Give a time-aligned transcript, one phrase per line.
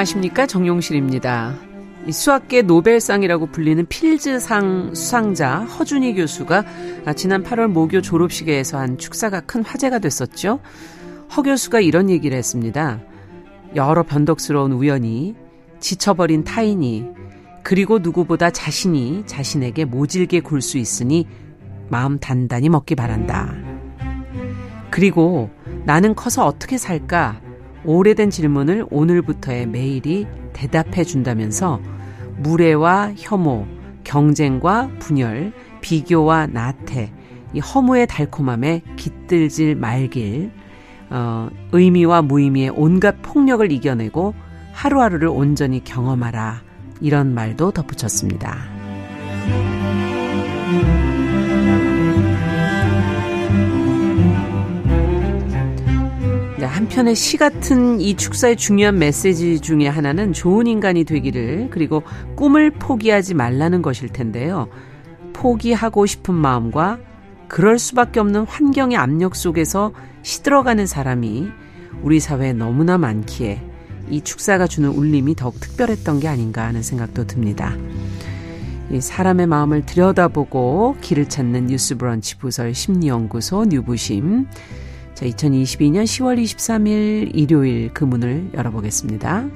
[0.00, 1.54] 안녕하십니까 정용실입니다.
[2.10, 6.64] 수학계 노벨상이라고 불리는 필즈상 수상자 허준희 교수가
[7.16, 10.60] 지난 8월 모교 졸업식에서 한 축사가 큰 화제가 됐었죠.
[11.36, 13.00] 허 교수가 이런 얘기를 했습니다.
[13.74, 15.34] 여러 변덕스러운 우연이
[15.80, 17.06] 지쳐버린 타인이
[17.62, 21.26] 그리고 누구보다 자신이 자신에게 모질게 굴 수 있으니
[21.90, 23.52] 마음 단단히 먹기 바란다.
[24.90, 25.50] 그리고
[25.84, 27.49] 나는 커서 어떻게 살까?
[27.84, 31.80] 오래된 질문을 오늘부터의 매일이 대답해 준다면서
[32.38, 33.66] 무례와 혐오,
[34.04, 37.12] 경쟁과 분열, 비교와 나태,
[37.52, 40.50] 이 허무의 달콤함에 깃들질 말길,
[41.10, 44.34] 어, 의미와 무의미의 온갖 폭력을 이겨내고
[44.72, 46.62] 하루하루를 온전히 경험하라.
[47.00, 48.56] 이런 말도 덧붙였습니다.
[56.66, 62.02] 한편의 시 같은 이 축사의 중요한 메시지 중에 하나는 좋은 인간이 되기를 그리고
[62.36, 64.68] 꿈을 포기하지 말라는 것일 텐데요.
[65.32, 66.98] 포기하고 싶은 마음과
[67.48, 71.48] 그럴 수밖에 없는 환경의 압력 속에서 시들어가는 사람이
[72.02, 73.62] 우리 사회에 너무나 많기에
[74.08, 77.74] 이 축사가 주는 울림이 더욱 특별했던 게 아닌가 하는 생각도 듭니다.
[78.90, 84.46] 이 사람의 마음을 들여다보고 길을 찾는 뉴스 브런치 부설 심리연구소 뉴부심
[85.20, 89.50] 자, 2022년 10월 23일 일요일 그 문을 열어보겠습니다.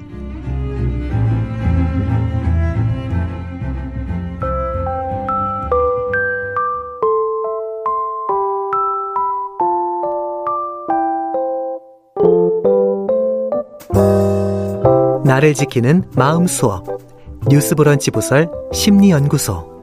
[15.25, 16.85] 나를 지키는 마음 수업
[17.49, 19.74] 뉴스 브런치 부설 심리 연구소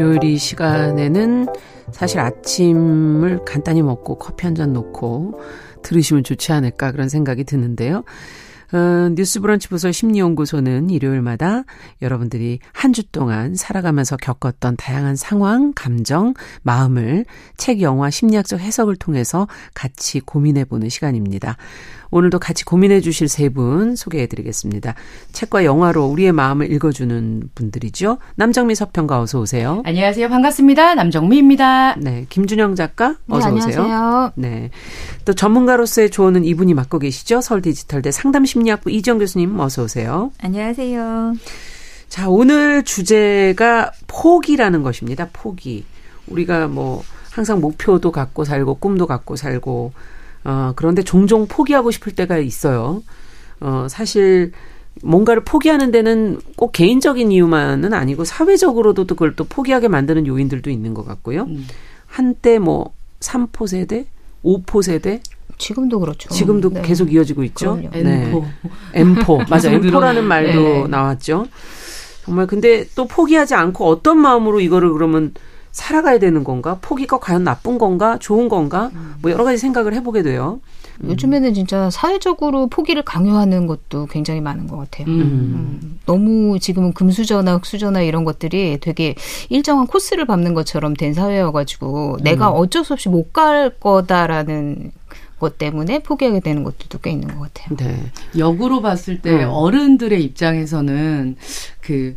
[0.00, 1.46] 일요일 이 시간에는
[1.92, 5.38] 사실 아침을 간단히 먹고 커피 한 잔 놓고
[5.82, 8.02] 들으시면 좋지 않을까 그런 생각이 드는데요.
[8.72, 11.64] 어, 뉴스 브런치 부설 심리연구소는 일요일마다
[12.00, 16.32] 여러분들이 한 주 동안 살아가면서 겪었던 다양한 상황, 감정,
[16.62, 17.26] 마음을
[17.58, 21.56] 책, 영화, 심리학적 해석을 통해서 같이 고민해보는 시간입니다.
[22.10, 24.94] 오늘도 같이 고민해 주실 세 분 소개해 드리겠습니다.
[25.32, 28.18] 책과 영화로 우리의 마음을 읽어주는 분들이죠.
[28.36, 29.82] 남정미 서평가 어서 오세요.
[29.84, 30.28] 안녕하세요.
[30.28, 30.94] 반갑습니다.
[30.94, 31.96] 남정미입니다.
[31.96, 32.26] 네.
[32.28, 33.82] 김준영 작가 어서 네, 오세요.
[33.82, 34.32] 안녕하세요.
[34.36, 34.70] 네.
[35.24, 37.40] 또 전문가로서의 조언은 이분이 맡고 계시죠.
[37.40, 40.30] 서울 디지털대 상담심리학부 이정 교수님 어서 오세요.
[40.40, 41.34] 안녕하세요.
[42.08, 45.28] 자, 오늘 주제가 포기라는 것입니다.
[45.32, 45.84] 포기.
[46.28, 49.92] 우리가 뭐 항상 목표도 갖고 살고 꿈도 갖고 살고
[50.44, 53.02] 어, 그런데 종종 포기하고 싶을 때가 있어요.
[53.60, 54.52] 어, 사실
[55.02, 61.06] 뭔가를 포기하는 데는 꼭 개인적인 이유만은 아니고 사회적으로도 그걸 또 포기하게 만드는 요인들도 있는 것
[61.06, 61.42] 같고요.
[61.44, 61.66] 음.
[62.06, 64.06] 한때 뭐 3포 세대,
[64.44, 65.20] 5포 세대
[65.58, 66.30] 지금도 그렇죠.
[66.30, 66.82] 지금도 네.
[66.82, 67.76] 계속 이어지고 있죠.
[67.76, 67.90] 그럼요.
[67.92, 68.30] 네.
[68.30, 68.44] M포.
[68.94, 69.38] M포.
[69.48, 69.70] 맞아.
[69.70, 70.86] M포라는 말도 네.
[70.88, 71.46] 나왔죠.
[72.24, 75.34] 정말 근데 또 포기하지 않고 어떤 마음으로 이거를 그러면
[75.72, 76.78] 살아가야 되는 건가?
[76.80, 78.18] 포기가 과연 나쁜 건가?
[78.18, 78.90] 좋은 건가?
[79.22, 80.60] 뭐 여러 가지 생각을 해보게 돼요.
[81.02, 85.06] 요즘에는 진짜 사회적으로 포기를 강요하는 것도 굉장히 많은 것 같아요.
[85.06, 85.20] 음.
[85.20, 89.14] 음, 너무 지금은 금수저나 흑수저나 이런 것들이 되게
[89.48, 94.90] 일정한 코스를 밟는 것처럼 된 사회여가지고 내가 어쩔 수 없이 못 갈 거다라는
[95.38, 97.76] 것 때문에 포기하게 되는 것들도 꽤 있는 것 같아요.
[97.76, 98.10] 네.
[98.36, 99.48] 역으로 봤을 때 음.
[99.50, 101.36] 어른들의 입장에서는
[101.80, 102.16] 그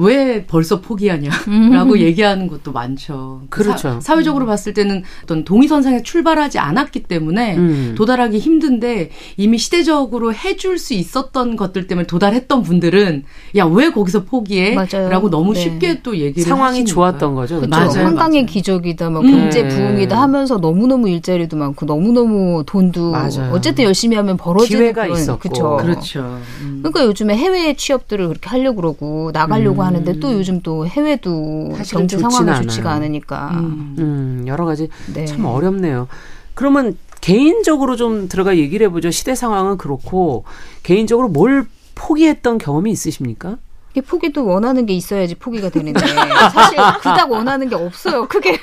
[0.00, 1.98] 왜 벌써 포기하냐라고 음.
[1.98, 3.42] 얘기하는 것도 많죠.
[3.50, 3.98] 그렇죠.
[4.00, 7.94] 사, 회적으로 봤을 때는 어떤 동의선상에 출발하지 않았기 때문에 음.
[7.96, 13.24] 도달하기 힘든데 이미 시대적으로 해줄 수 있었던 것들 때문에 도달했던 분들은
[13.56, 14.74] 야 왜 거기서 포기해?
[14.74, 15.08] 맞아요.
[15.08, 15.60] 라고 너무 네.
[15.60, 16.84] 쉽게 또 얘기를 상황이.
[16.84, 17.60] 좋았던 거죠.
[17.60, 17.70] 그렇죠.
[17.70, 18.46] 맞아요, 한강의 맞아요.
[18.46, 19.30] 기적이다, 뭐 음.
[19.30, 19.68] 경제 네.
[19.68, 23.50] 부흥이다 하면서 너무 너무 일자리도 많고 너무 너무 돈도 맞아요.
[23.52, 25.76] 어쨌든 열심히 하면 벌어지는 기회가 있었고.
[25.76, 26.40] 그렇죠.
[26.62, 26.80] 음.
[26.82, 29.86] 그러니까 요즘에 해외 취업들을 그렇게 하려고 그러고 나가려고 음.
[29.90, 32.62] 하는데 또 요즘 또 해외도 경제 상황이 않아요.
[32.62, 33.50] 좋지가 않으니까.
[33.54, 33.96] 음.
[33.98, 35.24] 음, 여러 가지 네.
[35.26, 36.08] 참 어렵네요.
[36.54, 39.10] 그러면 개인적으로 좀 들어가 얘기를 해보죠.
[39.10, 40.44] 시대 상황은 그렇고
[40.82, 43.58] 개인적으로 뭘 포기했던 경험이 있으십니까?
[43.92, 46.00] 이게 포기도 원하는 게 있어야지 포기가 되는데
[46.52, 48.26] 사실 그닥 원하는 게 없어요.
[48.28, 48.58] 크게.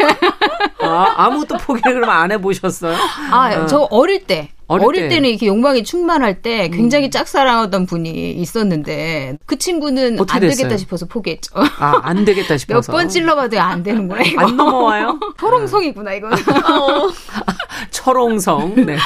[0.81, 2.95] 아, 아무것도 포기를 그러면 안 해보셨어요?
[3.31, 4.49] 아, 저 어릴 때.
[4.67, 5.15] 어릴 어릴, 때.
[5.15, 10.77] 때는 이렇게 욕망이 충만할 때 굉장히 짝사랑하던 분이 있었는데 그 친구는 안 되겠다 됐어요?
[10.77, 11.51] 싶어서 포기했죠.
[11.55, 12.91] 아, 안 되겠다 몇 싶어서.
[12.91, 14.41] 번 찔러봐도 안 되는구나 이거.
[14.41, 15.19] 안 넘어와요?
[15.37, 16.37] 토롱성이구나 이거는.
[17.91, 18.75] 철옹성.
[18.85, 18.97] 네.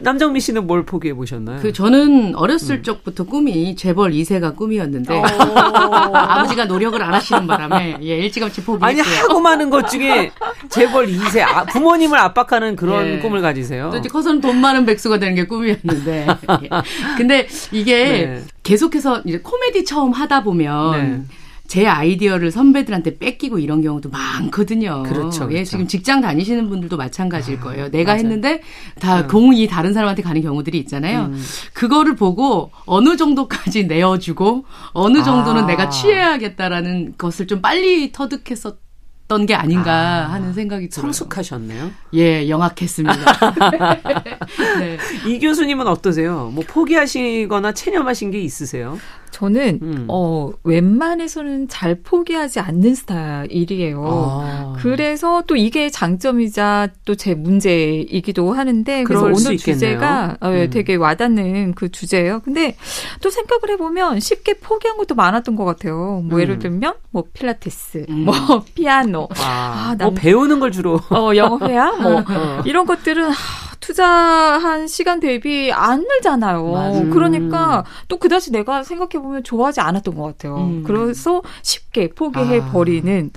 [0.00, 1.60] 남정미 씨는 뭘 포기해 보셨나요?
[1.62, 8.64] 그 저는 어렸을 적부터 꿈이 재벌 2세가 꿈이었는데 아버지가 노력을 안 하시는 바람에 예, 일찌감치
[8.64, 8.88] 포기했고요.
[8.88, 10.30] 아니 하고 많은 것 중에
[10.68, 13.18] 재벌 2세 아, 부모님을 압박하는 그런 예.
[13.18, 13.90] 꿈을 가지세요.
[13.90, 16.26] 또 이제 커서는 돈 많은 백수가 되는 게 꿈이었는데.
[16.62, 16.68] 예.
[17.16, 18.42] 근데 이게 네.
[18.62, 21.36] 계속해서 이제 코미디 처음 하다 보면 네.
[21.68, 25.02] 제 아이디어를 선배들한테 뺏기고 이런 경우도 많거든요.
[25.04, 25.70] 그렇죠, 예, 그렇죠.
[25.70, 27.90] 지금 직장 다니시는 분들도 마찬가지일 거예요.
[27.90, 28.20] 내가 맞아요.
[28.20, 28.60] 했는데
[29.00, 31.24] 다 공이 다른 사람한테 가는 경우들이 있잖아요.
[31.32, 31.44] 음.
[31.72, 35.66] 그거를 보고 어느 정도까지 내어주고 어느 정도는 아.
[35.66, 38.78] 내가 취해야겠다라는 것을 좀 빨리 터득했었
[39.28, 40.32] 던 게 아닌가 아.
[40.34, 41.02] 하는 생각이 들어요.
[41.12, 41.90] 성숙하셨네요.
[42.14, 43.16] 예, 영악했습니다.
[44.78, 44.98] 네.
[45.26, 46.52] 이 교수님은 어떠세요?
[46.54, 48.96] 뭐 포기하시거나 체념하신 게 있으세요?
[49.30, 50.04] 저는 음.
[50.08, 54.04] 어 웬만해서는 잘 포기하지 않는 스타일이에요.
[54.06, 54.74] 아.
[54.78, 59.56] 그래서 또 이게 장점이자 또 제 문제이기도 하는데 그래서 오늘.
[59.56, 60.70] 주제가 어, 예, 음.
[60.70, 62.40] 되게 와닿는 그 주제예요.
[62.44, 62.76] 근데
[63.22, 66.22] 또 생각을 해보면 쉽게 포기한 것도 많았던 것 같아요.
[66.24, 66.40] 뭐 음.
[66.42, 68.24] 예를 들면 뭐 필라테스, 음.
[68.26, 68.34] 뭐
[68.74, 71.00] 피아노, 아, 아, 뭐 남- 배우는 걸 주로.
[71.10, 72.62] 어 영어 회화, 뭐 어.
[72.66, 76.72] 이런 것들은 하, 투자한 시간 대비 안 늘잖아요.
[76.72, 77.10] 맞아요.
[77.10, 80.56] 그러니까 또 그다지 내가 생각해 보면 좋아하지 않았던 것 같아요.
[80.56, 80.82] 음.
[80.84, 82.72] 그래서 쉽게 포기해 아.
[82.72, 83.30] 버리는.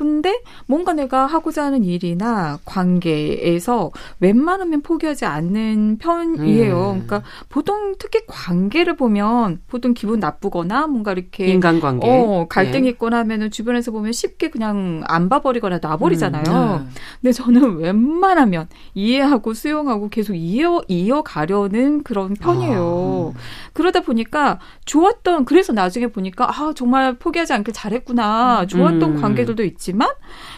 [0.00, 6.92] 근데 뭔가 내가 하고자 하는 일이나 관계에서 웬만하면 포기하지 않는 편이에요.
[6.92, 7.06] 음.
[7.06, 12.08] 그러니까 보통 특히 관계를 보면 보통 기분 나쁘거나 뭔가 이렇게 인간관계.
[12.08, 12.90] 어, 갈등이 예.
[12.92, 16.80] 있거나 하면은 주변에서 보면 쉽게 그냥 안 봐버리거나 놔버리잖아요.
[16.80, 16.90] 음.
[17.20, 23.34] 근데 저는 웬만하면 이해하고 수용하고 계속 이어, 이어가려는 그런 편이에요.
[23.74, 28.66] 그러다 보니까 좋았던, 그래서 나중에 보니까, 아, 정말 포기하지 않길 잘했구나.
[28.66, 29.20] 좋았던 음.
[29.20, 30.08] 관계들도 있지 만,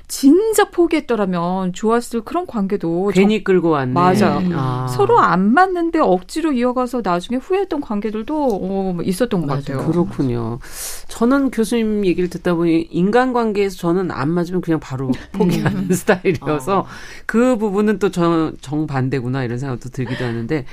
[0.09, 3.93] 진짜 포기했더라면 좋았을 그런 관계도 괜히 끌고 왔네.
[3.93, 4.39] 맞아요.
[4.39, 4.53] 음.
[4.55, 4.87] 아.
[4.89, 9.61] 서로 안 맞는데 억지로 이어가서 나중에 후회했던 관계들도 어, 있었던 것 맞아요.
[9.63, 9.87] 같아요.
[9.87, 10.59] 그렇군요.
[11.09, 16.87] 저는 교수님 얘기를 듣다 보니 인간관계에서 저는 안 맞으면 그냥 바로 포기하는 스타일이어서
[17.27, 20.65] 그 부분은 또 저, 정반대구나 이런 생각도 들기도 하는데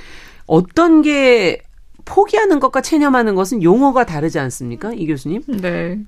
[0.46, 1.62] 어떤 게
[2.04, 4.92] 포기하는 것과 체념하는 것은 용어가 다르지 않습니까?
[4.92, 5.42] 이 교수님?
[5.60, 5.98] 네.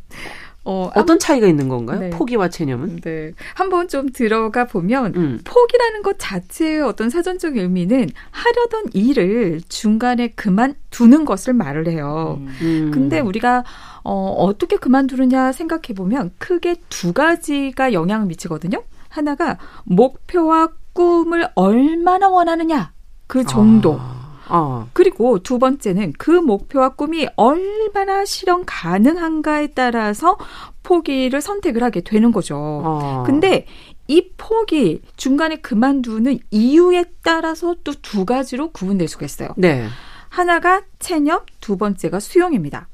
[0.64, 1.98] 어, 어떤 차이가 있는 건가요?
[1.98, 2.10] 네.
[2.10, 3.00] 포기와 체념은?
[3.00, 3.32] 네.
[3.54, 5.40] 한번 좀 들어가 보면 음.
[5.44, 12.40] 포기라는 것 자체의 어떤 사전적 의미는 하려던 일을 중간에 그만두는 것을 말을 해요.
[12.62, 12.90] 음.
[12.94, 13.64] 근데 우리가
[14.04, 18.82] 어, 어떻게 그만두느냐 생각해 보면 크게 두 가지가 영향을 미치거든요.
[19.08, 22.92] 하나가 목표와 꿈을 얼마나 원하느냐
[23.26, 23.98] 그 정도.
[23.98, 24.21] 아.
[24.52, 24.86] 아.
[24.92, 30.36] 그리고 두 번째는 그 목표와 꿈이 얼마나 실현 가능한가에 따라서
[30.82, 32.82] 포기를 선택을 하게 되는 거죠.
[32.84, 33.22] 아.
[33.26, 33.66] 근데
[34.08, 39.48] 이 포기 중간에 그만두는 이유에 따라서 또 두 가지로 구분될 수가 있어요.
[39.56, 39.86] 네.
[40.28, 42.88] 하나가 체념, 두 번째가 수용입니다.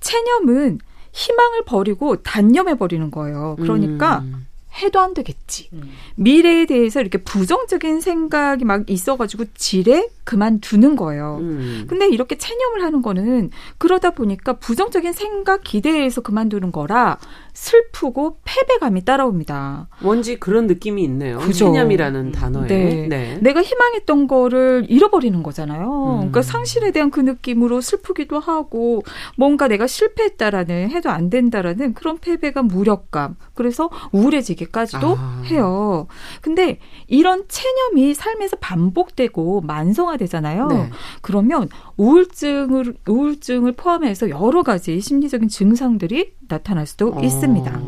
[0.00, 0.78] 체념은
[1.12, 3.56] 희망을 버리고 단념해 버리는 거예요.
[3.58, 4.46] 그러니까 음.
[4.82, 5.68] 해도 안 되겠지.
[6.16, 11.38] 미래에 대해서 이렇게 부정적인 생각이 막 있어가지고 지레 그만두는 거예요.
[11.40, 11.86] 음.
[11.88, 17.18] 근데 이렇게 체념을 하는 거는 그러다 보니까 부정적인 생각 기대에서 그만두는 거라
[17.54, 19.88] 슬프고 패배감이 따라옵니다.
[20.00, 21.38] 뭔지 그런 느낌이 있네요.
[21.38, 21.66] 그죠.
[21.66, 22.66] 체념이라는 단어에.
[22.66, 23.06] 네.
[23.08, 23.38] 네.
[23.42, 25.82] 내가 희망했던 거를 잃어버리는 거잖아요.
[25.82, 26.16] 음.
[26.18, 29.02] 그러니까 상실에 대한 그 느낌으로 슬프기도 하고
[29.36, 33.36] 뭔가 내가 실패했다라는 해도 안 된다라는 그런 패배감, 무력감.
[33.54, 35.42] 그래서 우울해지기까지도 아.
[35.46, 36.06] 해요.
[36.40, 40.68] 근데 이런 체념이 삶에서 반복되고 만성 화되잖아요.
[40.68, 40.90] 네.
[41.20, 47.20] 그러면 우울증을 우울증을 포함해서 여러 가지 심리적인 증상들이 나타날 수도 어.
[47.20, 47.80] 있습니다.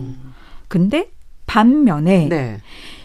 [0.68, 1.10] 근데
[1.46, 2.60] 반면에 네.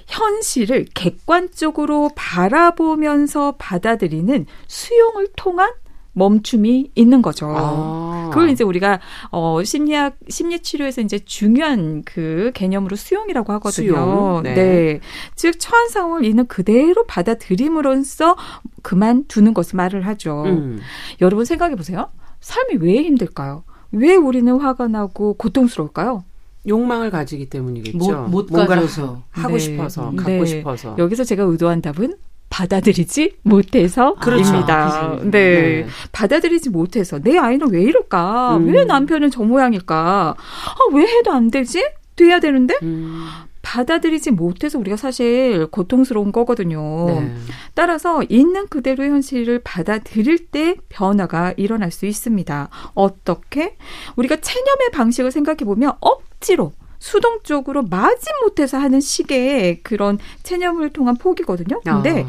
[0.07, 5.71] 현실을 객관적으로 바라보면서 받아들이는 수용을 통한
[6.13, 7.47] 멈춤이 있는 거죠.
[7.55, 8.18] 아.
[8.29, 9.00] 그걸 이제 우리가
[9.31, 13.91] 어 심리학 심리 치료에서 이제 중요한 그 개념으로 수용이라고 하거든요.
[13.91, 15.00] 수용, 네.
[15.36, 18.36] 즉 처한 상황을 있는 그대로 받아들임으로써
[18.81, 20.43] 그만 두는 것을 말을 하죠.
[20.45, 20.79] 음.
[21.21, 22.09] 여러분 생각해 보세요.
[22.41, 23.63] 삶이 왜 힘들까요?
[23.91, 26.24] 왜 우리는 화가 나고 고통스러울까요?
[26.67, 27.98] 욕망을 가지기 때문이겠죠.
[27.98, 29.24] 못, 못 뭔가를 가져서.
[29.31, 29.59] 하고 네.
[29.59, 30.17] 싶어서, 네.
[30.17, 30.95] 갖고 싶어서.
[30.98, 32.15] 여기서 제가 의도한 답은
[32.50, 34.20] 받아들이지 못해서입니다.
[34.20, 35.20] 그렇죠.
[35.24, 35.29] 네.
[35.32, 35.88] 네.
[36.12, 38.58] 받아들이지 못해서 내 아이는 왜 이럴까?
[38.58, 38.74] 음.
[38.74, 40.36] 왜 남편은 저 모양일까?
[40.36, 41.84] 아, 왜 해도 안 되지?
[42.15, 43.25] 돼야 되는데 음.
[43.62, 47.06] 받아들이지 못해서 우리가 사실 고통스러운 거거든요.
[47.08, 47.34] 네.
[47.75, 52.70] 따라서 있는 그대로의 현실을 받아들일 때 변화가 일어날 수 있습니다.
[52.94, 53.77] 어떻게?
[54.15, 61.79] 우리가 체념의 방식을 생각해 보면 억지로 수동적으로 마지 못해서 하는 식의 그런 체념을 통한 포기거든요.
[61.82, 62.27] 근데 아.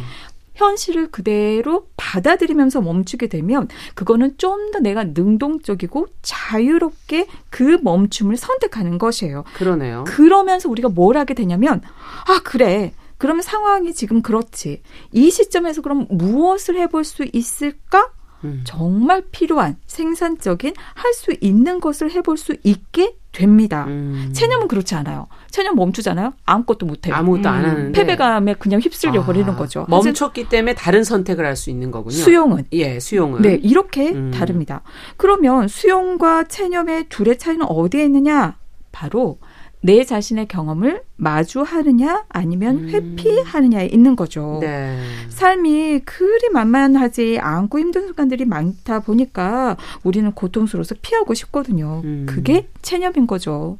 [0.54, 9.42] 현실을 그대로 받아들이면서 멈추게 되면 그거는 좀 더 내가 능동적이고 자유롭게 그 멈춤을 선택하는 것이에요.
[9.54, 10.04] 그러네요.
[10.06, 11.80] 그러면서 우리가 뭘 하게 되냐면
[12.26, 18.12] 아 그래 그러면 상황이 지금 그렇지 이 시점에서 그럼 무엇을 해볼 수 있을까?
[18.44, 18.62] 음.
[18.64, 23.84] 정말 필요한 생산적인 할 수 있는 것을 해볼 수 있게 됩니다.
[23.86, 24.30] 음.
[24.32, 25.28] 체념은 그렇지 않아요.
[25.50, 26.32] 체념 멈추잖아요.
[26.46, 27.14] 아무것도 못해요.
[27.14, 27.92] 아무것도 안 하는데 음.
[27.92, 29.86] 패배감에 그냥 휩쓸려 버리는 아, 거죠.
[29.88, 32.16] 멈췄기 때문에 다른 선택을 할 수 있는 거군요.
[32.16, 33.42] 수용은 예, 수용은.
[33.42, 34.30] 네 이렇게 음.
[34.30, 34.82] 다릅니다.
[35.16, 38.56] 그러면 수용과 체념의 둘의 차이는 어디에 있느냐?
[38.92, 39.38] 바로
[39.82, 42.88] 내 자신의 경험을 마주하느냐 아니면 음.
[42.90, 44.58] 회피하느냐에 있는 거죠.
[44.60, 44.98] 네.
[45.30, 52.02] 삶이 그리 만만하지 않고 힘든 순간들이 많다 보니까 우리는 고통스러워서 피하고 싶거든요.
[52.04, 52.26] 음.
[52.28, 53.78] 그게 체념인 거죠.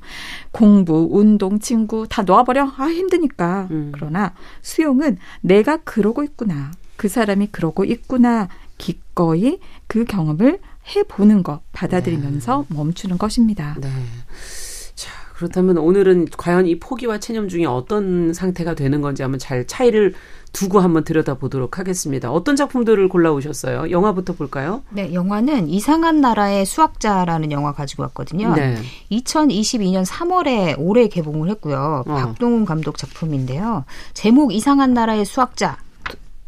[0.52, 2.72] 공부, 운동, 친구 다 놓아버려.
[2.76, 3.68] 아, 힘드니까.
[3.70, 3.90] 음.
[3.94, 6.70] 그러나 수용은 내가 그러고 있구나.
[6.96, 8.48] 그 사람이 그러고 있구나.
[8.78, 10.60] 기꺼이 그 경험을
[10.96, 13.76] 해보는 것, 받아들이면서 멈추는 것입니다.
[13.80, 13.88] 네.
[15.40, 20.12] 자, 그렇다면 오늘은 과연 이 포기와 체념 중에 어떤 상태가 되는 건지 한번 잘 차이를
[20.52, 22.30] 두고 한번 들여다보도록 하겠습니다.
[22.30, 23.90] 어떤 작품들을 골라오셨어요?
[23.90, 24.82] 영화부터 볼까요?
[24.90, 28.54] 네, 영화는 이상한 나라의 수학자라는 영화 가지고 왔거든요.
[28.54, 28.76] 네.
[29.10, 32.04] 2022년 3월에 올해 개봉을 했고요.
[32.06, 32.14] 어.
[32.14, 33.84] 박동훈 감독 작품인데요.
[34.12, 35.78] 제목 이상한 나라의 수학자.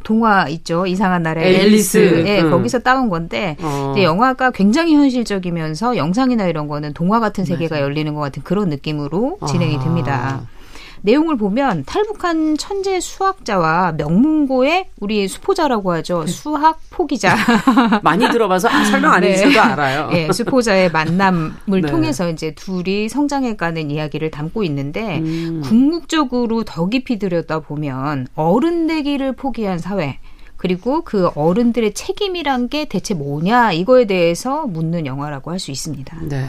[0.02, 0.87] 동화 있죠.
[0.87, 1.99] 이상한 나라의 앨리스.
[1.99, 2.25] 앨리스.
[2.26, 2.50] 예, 음.
[2.50, 3.94] 거기서 따온 건데 어.
[3.97, 9.76] 영화가 굉장히 현실적이면서 영상이나 이런 거는 동화 같은 세계가 열리는 것 같은 그런 느낌으로 진행이
[9.76, 9.80] 아.
[9.80, 10.42] 됩니다.
[11.02, 16.26] 내용을 보면 탈북한 천재 수학자와 명문고의 우리 수포자라고 하죠.
[16.26, 17.37] 수학 포기자.
[18.02, 19.32] 많이 들어봐서 아, 설명 안 네.
[19.32, 20.11] 해주셔도 알아요.
[20.12, 21.90] 예, 수포자의 만남을 네.
[21.90, 25.61] 통해서 이제 둘이 성장해가는 이야기를 담고 있는데 음.
[25.64, 30.18] 궁극적으로 더 깊이 들여다 보면 어른 되기를 포기한 사회
[30.56, 36.16] 그리고 그 어른들의 책임이란 게 대체 뭐냐 이거에 대해서 묻는 영화라고 할 수 있습니다.
[36.28, 36.47] 네.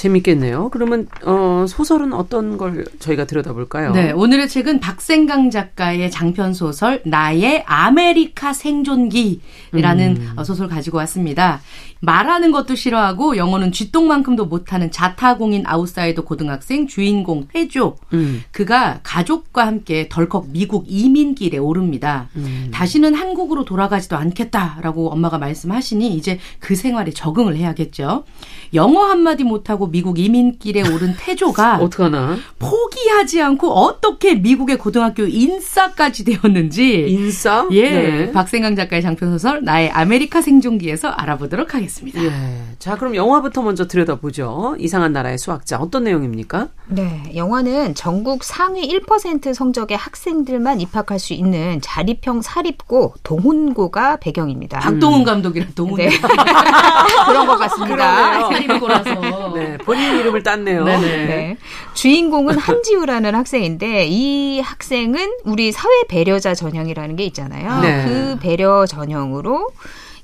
[0.00, 0.70] 재밌겠네요.
[0.70, 3.92] 그러면 어, 소설은 어떤 걸 저희가 들여다볼까요?
[3.92, 11.60] 네, 오늘의 책은 박생강 작가의 장편 소설 나의 아메리카 생존기라는 어, 소설 가지고 왔습니다.
[12.00, 17.96] 말하는 것도 싫어하고 영어는 쥐똥만큼도 못하는 자타공인 아웃사이더 고등학생 주인공 태조.
[18.14, 18.42] 음.
[18.52, 22.30] 그가 가족과 함께 덜컥 미국 이민길에 오릅니다.
[22.36, 22.70] 음.
[22.72, 28.24] 다시는 한국으로 돌아가지도 않겠다라고 엄마가 말씀하시니 이제 그 생활에 적응을 해야겠죠.
[28.72, 32.36] 영어 한마디 못하고 미국 이민길에 오른 태조가 어떡하나?
[32.58, 37.66] 포기하지 않고 어떻게 미국의 고등학교 인싸까지 되었는지 인싸?
[37.72, 38.32] 예 네.
[38.32, 42.22] 박생강 작가의 장편 소설 나의 아메리카 생존기에서 알아보도록 하겠습니다.
[42.22, 42.30] 예.
[42.78, 44.76] 자, 그럼 영화부터 먼저 들여다보죠.
[44.78, 45.78] 이상한 나라의 수학자.
[45.78, 46.68] 어떤 내용입니까?
[46.88, 54.80] 네, 영화는 전국 상위 1% 성적의 학생들만 입학할 수 있는 자립형 사립고 동훈고가 배경입니다.
[54.80, 56.10] 박동훈 감독이랑 동훈 네.
[57.26, 58.48] 그런 것 같습니다.
[58.48, 59.76] 사립고라서 네.
[59.84, 60.84] 본인 이름을 땄네요.
[60.84, 61.26] 네네.
[61.26, 61.56] 네.
[61.94, 67.80] 주인공은 한지우라는 학생인데 이 학생은 우리 사회 배려자 전형이라는 게 있잖아요.
[67.80, 68.04] 네.
[68.04, 69.68] 그 배려 전형으로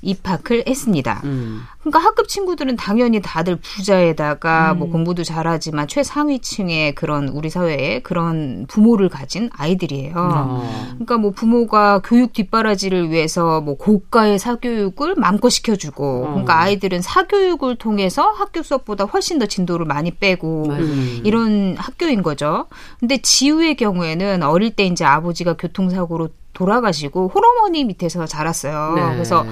[0.07, 1.21] 입학을 했습니다.
[1.25, 1.61] 음.
[1.79, 4.79] 그러니까 학급 친구들은 당연히 다들 부자에다가 음.
[4.79, 10.13] 뭐 공부도 잘하지만 최상위층의 그런 우리 사회에 그런 부모를 가진 아이들이에요.
[10.15, 10.89] 어.
[10.91, 16.27] 그러니까 뭐 부모가 교육 뒷바라지를 위해서 뭐 고가의 사교육을 마음껏 시켜주고, 어.
[16.29, 21.21] 그러니까 아이들은 사교육을 통해서 학교 수업보다 훨씬 더 진도를 많이 빼고 음.
[21.23, 22.67] 이런 학교인 거죠.
[22.99, 28.93] 근데 지우의 경우에는 어릴 때 이제 아버지가 교통사고로 돌아가시고 홀어머니 밑에서 자랐어요.
[28.95, 29.13] 네.
[29.13, 29.45] 그래서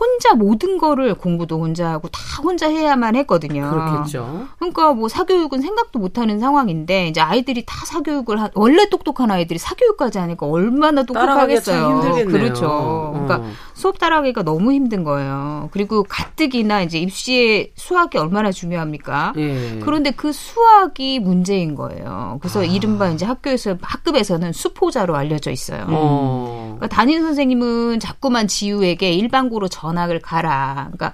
[0.00, 3.70] 혼자 모든 거를 공부도 혼자 하고 다 혼자 해야만 했거든요.
[3.70, 4.46] 그렇겠죠.
[4.58, 9.58] 그러니까 뭐 사교육은 생각도 못 하는 상황인데 이제 아이들이 다 사교육을 한 원래 똑똑한 아이들이
[9.58, 11.90] 사교육까지 하니까 얼마나 똑똑하겠어요.
[11.90, 12.26] 힘들겠네요.
[12.26, 13.10] 그렇죠.
[13.12, 13.50] 그러니까 어.
[13.74, 15.68] 수업 따라가기가 너무 힘든 거예요.
[15.72, 19.34] 그리고 가뜩이나 이제 입시에 수학이 얼마나 중요합니까?
[19.36, 19.78] 예.
[19.82, 22.38] 그런데 그 수학이 문제인 거예요.
[22.40, 22.64] 그래서 아.
[22.64, 25.84] 이른바 이제 학교에서 학급에서는 수포자로 알려져 있어요.
[25.88, 26.76] 어.
[26.78, 30.90] 그러니까 담임 선생님은 자꾸만 지우에게 일반고로 전 학을 가라.
[30.92, 31.12] 그러니까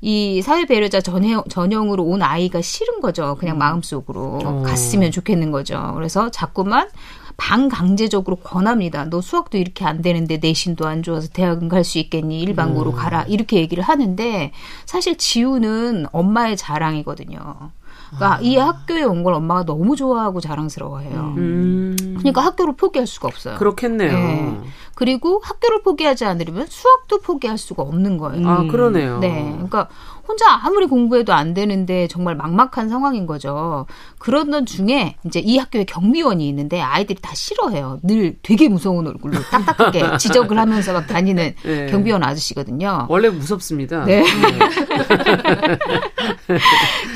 [0.00, 3.36] 이 사회 배려자 전형, 전형으로 온 아이가 싫은 거죠.
[3.38, 4.62] 그냥 마음속으로 어.
[4.64, 5.92] 갔으면 좋겠는 거죠.
[5.96, 6.88] 그래서 자꾸만
[7.36, 9.04] 반강제적으로 권합니다.
[9.10, 12.40] 너 수학도 이렇게 안 되는데 내신도 안 좋아서 대학은 갈 수 있겠니?
[12.40, 13.22] 일반고로 가라.
[13.28, 14.52] 이렇게 얘기를 하는데
[14.86, 17.70] 사실 지우는 엄마의 자랑이거든요.
[18.10, 21.34] 그러니까 이 학교에 온 걸 엄마가 너무 좋아하고 자랑스러워해요.
[21.36, 21.96] 음.
[22.18, 23.56] 그러니까 학교를 포기할 수가 없어요.
[23.58, 24.12] 그렇겠네요.
[24.12, 24.60] 네.
[24.94, 28.48] 그리고 학교를 포기하지 않으려면 수학도 포기할 수가 없는 거예요.
[28.48, 29.18] 아, 그러네요.
[29.20, 29.50] 네.
[29.52, 29.88] 그러니까
[30.28, 33.86] 혼자 아무리 공부해도 안 되는데 정말 막막한 상황인 거죠.
[34.18, 38.00] 그러던 중에 이제 이 학교에 경비원이 있는데 아이들이 다 싫어해요.
[38.02, 41.86] 늘 되게 무서운 얼굴로 딱딱하게 지적을 하면서 막 다니는 네.
[41.86, 43.06] 경비원 아저씨거든요.
[43.08, 44.04] 원래 무섭습니다.
[44.04, 44.22] 네.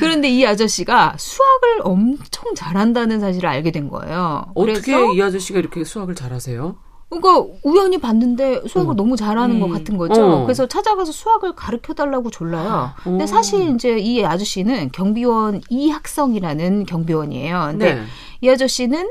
[0.00, 4.46] 그런데 이 아저씨가 수학을 엄청 잘한다는 사실을 알게 된 거예요.
[4.54, 6.76] 어떻게 이 아저씨가 이렇게 수학을 잘하세요?
[7.20, 8.94] 그러니까 우연히 봤는데 수학을 어.
[8.94, 9.72] 너무 잘하는 것 음.
[9.72, 10.24] 같은 거죠.
[10.24, 10.42] 어.
[10.44, 12.92] 그래서 찾아가서 수학을 가르쳐 달라고 졸라요.
[13.02, 13.26] 근데 어.
[13.26, 17.68] 사실 이제 이 아저씨는 경비원 이학성이라는 경비원이에요.
[17.72, 18.02] 근데 네.
[18.40, 19.10] 이 아저씨는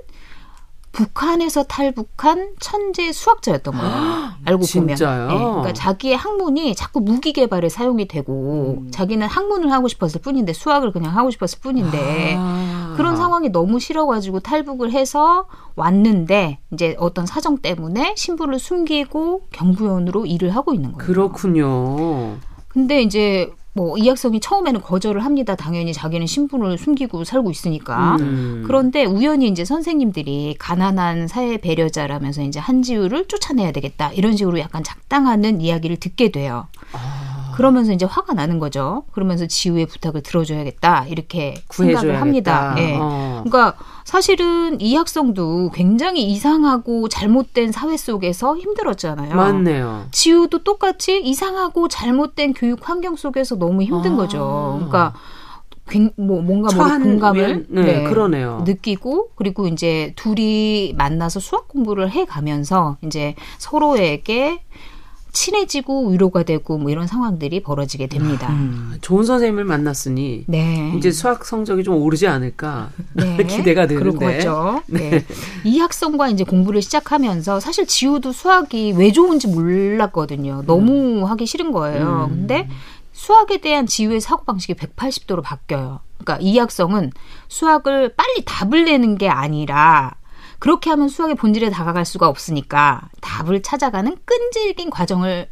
[0.91, 4.31] 북한에서 탈북한 천재 수학자였던 거예요.
[4.45, 5.27] 알고 진짜요?
[5.27, 5.37] 보면.
[5.37, 8.91] 네, 그러니까 자기의 학문이 자꾸 무기 개발에 사용이 되고 음.
[8.91, 12.93] 자기는 학문을 하고 싶었을 뿐인데 수학을 그냥 하고 싶었을 뿐인데 아.
[12.97, 20.53] 그런 상황이 너무 싫어가지고 탈북을 해서 왔는데 이제 어떤 사정 때문에 신분을 숨기고 경부원으로 일을
[20.55, 21.05] 하고 있는 거예요.
[21.05, 22.35] 그렇군요.
[22.67, 25.55] 근데 이제 뭐 이학성이 처음에는 거절을 합니다.
[25.55, 28.17] 당연히 자기는 신분을 숨기고 살고 있으니까.
[28.19, 28.63] 음.
[28.67, 35.61] 그런데 우연히 이제 선생님들이 가난한 사회 배려자라면서 이제 한지우를 쫓아내야 되겠다 이런 식으로 약간 작당하는
[35.61, 36.67] 이야기를 듣게 돼요.
[36.91, 37.53] 아.
[37.55, 39.03] 그러면서 이제 화가 나는 거죠.
[39.11, 42.73] 그러면서 지우의 부탁을 들어줘야겠다 이렇게 생각을 합니다.
[42.73, 42.81] 구해줘야겠다.
[42.81, 42.97] 예.
[42.99, 43.43] 어.
[43.43, 43.77] 그러니까
[44.11, 49.33] 사실은 이학성도 굉장히 이상하고 잘못된 사회 속에서 힘들었잖아요.
[49.33, 50.07] 맞네요.
[50.11, 54.17] 지우도 똑같이 이상하고 잘못된 교육 환경 속에서 너무 힘든 아.
[54.17, 54.73] 거죠.
[54.79, 55.13] 그러니까
[55.87, 58.63] 굉- 뭐 뭔가 뭐 공감을 면- 네, 그러네요.
[58.65, 64.61] 느끼고 그리고 이제 둘이 만나서 수학 공부를 해 가면서 이제 서로에게
[65.31, 68.49] 친해지고 위로가 되고 뭐 이런 상황들이 벌어지게 됩니다.
[68.49, 70.93] 음, 좋은 선생님을 만났으니 네.
[70.97, 73.37] 이제 수학 성적이 좀 오르지 않을까 네.
[73.47, 74.37] 기대가 되는데.
[74.37, 74.83] 같죠.
[74.87, 75.25] 네.
[75.63, 80.63] 이 학성과 이제 공부를 시작하면서 사실 지우도 수학이 왜 좋은지 몰랐거든요.
[80.65, 82.27] 너무 하기 싫은 거예요.
[82.29, 82.35] 음.
[82.35, 82.67] 근데
[83.13, 85.99] 수학에 대한 지우의 사고 방식이 180도로 바뀌어요.
[86.17, 87.11] 그러니까 이 학성은
[87.47, 90.15] 수학을 빨리 답을 내는 게 아니라
[90.61, 95.47] 그렇게 하면 수학의 본질에 다가갈 수가 없으니까 답을 찾아가는 끈질긴 과정을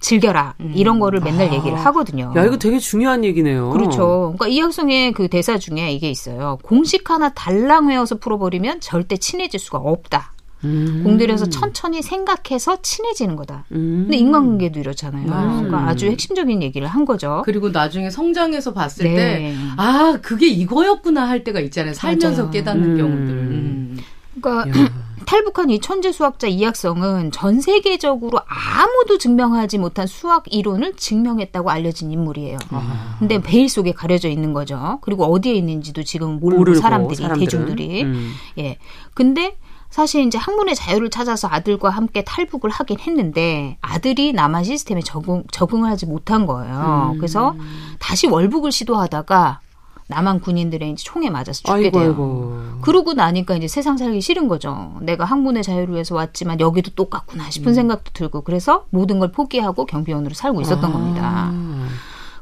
[0.00, 0.54] 즐겨라.
[0.72, 2.32] 이런 거를 맨날 얘기를 하거든요.
[2.36, 3.68] 야 이거 되게 중요한 얘기네요.
[3.68, 4.34] 그렇죠.
[4.36, 6.58] 그러니까 이학성의 그 대사 중에 이게 있어요.
[6.62, 10.32] 공식 하나 달랑 외워서 풀어버리면 절대 친해질 수가 없다.
[10.64, 11.02] 음.
[11.04, 13.66] 공들여서 천천히 생각해서 친해지는 거다.
[13.72, 14.04] 음.
[14.04, 15.26] 근데 인간관계도 이렇잖아요.
[15.26, 15.50] 맞아요.
[15.64, 17.42] 그러니까 아주 핵심적인 얘기를 한 거죠.
[17.44, 19.14] 그리고 나중에 성장해서 봤을 네.
[19.14, 21.92] 때, 아, 그게 이거였구나 할 때가 있잖아요.
[21.92, 22.50] 살면서 맞아요.
[22.50, 22.96] 깨닫는 음.
[22.96, 24.15] 경우들.
[24.36, 24.40] 음.
[24.40, 25.06] 그러니까 야.
[25.26, 32.58] 탈북한 이 천재 수학자 이학성은 전 세계적으로 아무도 증명하지 못한 수학 이론을 증명했다고 알려진 인물이에요.
[32.70, 33.16] 아.
[33.18, 34.98] 근데 베일 속에 가려져 있는 거죠.
[35.02, 37.44] 그리고 어디에 있는지도 지금 모르고 사람들이 사람들은.
[37.44, 38.32] 대중들이 음.
[38.58, 38.78] 예.
[39.14, 39.56] 근데
[39.90, 45.90] 사실 이제 학문의 자유를 찾아서 아들과 함께 탈북을 하긴 했는데 아들이 남한 시스템에 적응 적응을
[45.90, 47.12] 하지 못한 거예요.
[47.14, 47.18] 음.
[47.18, 47.56] 그래서
[47.98, 49.60] 다시 월북을 시도하다가
[50.08, 52.08] 남한 군인들의 이제 총에 맞아서 죽게 아이고 돼요.
[52.10, 52.58] 아이고.
[52.80, 54.94] 그러고 나니까 이제 세상 살기 싫은 거죠.
[55.00, 60.34] 내가 학문의 자유를 위해서 왔지만 여기도 똑같구나 싶은 생각도 들고 그래서 모든 걸 포기하고 경비원으로
[60.34, 60.92] 살고 있었던 아.
[60.92, 61.52] 겁니다.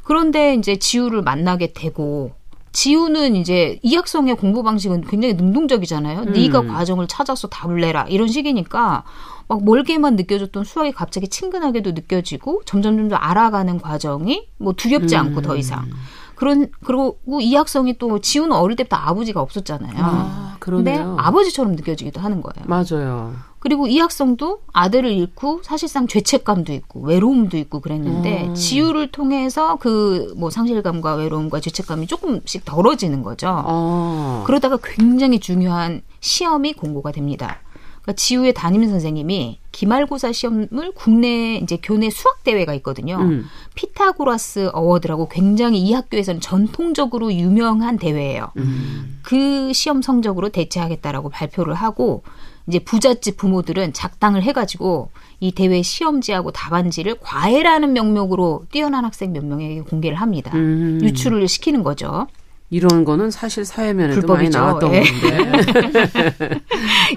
[0.03, 2.33] 그런데 이제 지우를 만나게 되고
[2.73, 6.21] 지우는 이제 이학성의 공부 방식은 굉장히 능동적이잖아요.
[6.23, 6.33] 음.
[6.33, 9.05] 네가 과정을 찾아서 답을 내라 이런 식이니까
[9.47, 15.57] 막 멀게만 느껴졌던 수학이 갑자기 친근하게도 느껴지고 점점 점점 알아가는 과정이 뭐 두렵지 않고 더
[15.57, 15.89] 이상
[16.35, 19.95] 그런 그리고 이학성이 또 지우는 어릴 때부터 아버지가 없었잖아요.
[19.99, 21.17] 아, 그러네요.
[21.19, 22.67] 아버지처럼 느껴지기도 하는 거예요.
[22.67, 23.35] 맞아요.
[23.61, 28.55] 그리고 이학성도 아들을 잃고 사실상 죄책감도 있고 외로움도 있고 그랬는데 음.
[28.55, 33.63] 지우를 통해서 그 뭐 상실감과 외로움과 죄책감이 조금씩 덜어지는 거죠.
[33.65, 34.43] 어.
[34.47, 37.61] 그러다가 굉장히 중요한 시험이 공고가 됩니다.
[38.05, 43.17] 그러니까 지우의 담임 선생님이 기말고사 시험을 국내 이제 교내 수학 대회가 있거든요.
[43.17, 43.47] 음.
[43.75, 48.53] 피타고라스 어워드라고 굉장히 이 학교에서는 전통적으로 유명한 대회예요.
[48.59, 49.19] 음.
[49.23, 52.23] 그 시험 성적으로 대체하겠다라고 발표를 하고
[52.67, 59.81] 이제 부잣집 부모들은 작당을 해가지고 이 대회 시험지하고 답안지를 과외라는 명목으로 뛰어난 학생 몇 명에게
[59.81, 60.53] 공개를 합니다.
[60.55, 61.01] 음.
[61.03, 62.27] 유출을 시키는 거죠.
[62.71, 64.59] 이런 거는 사실 사회면에도 많이 불법이죠.
[64.59, 65.03] 나왔던 예.
[65.03, 66.61] 건데.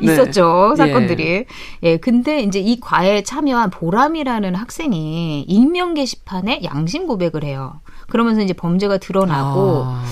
[0.01, 0.13] 네.
[0.13, 1.45] 있었죠 사건들이.
[1.83, 7.79] 예, 근데 이제 이 과외에 참여한 보람이라는 학생이 익명 게시판에 양심 고백을 해요.
[8.09, 10.03] 그러면서 이제 범죄가 드러나고 아.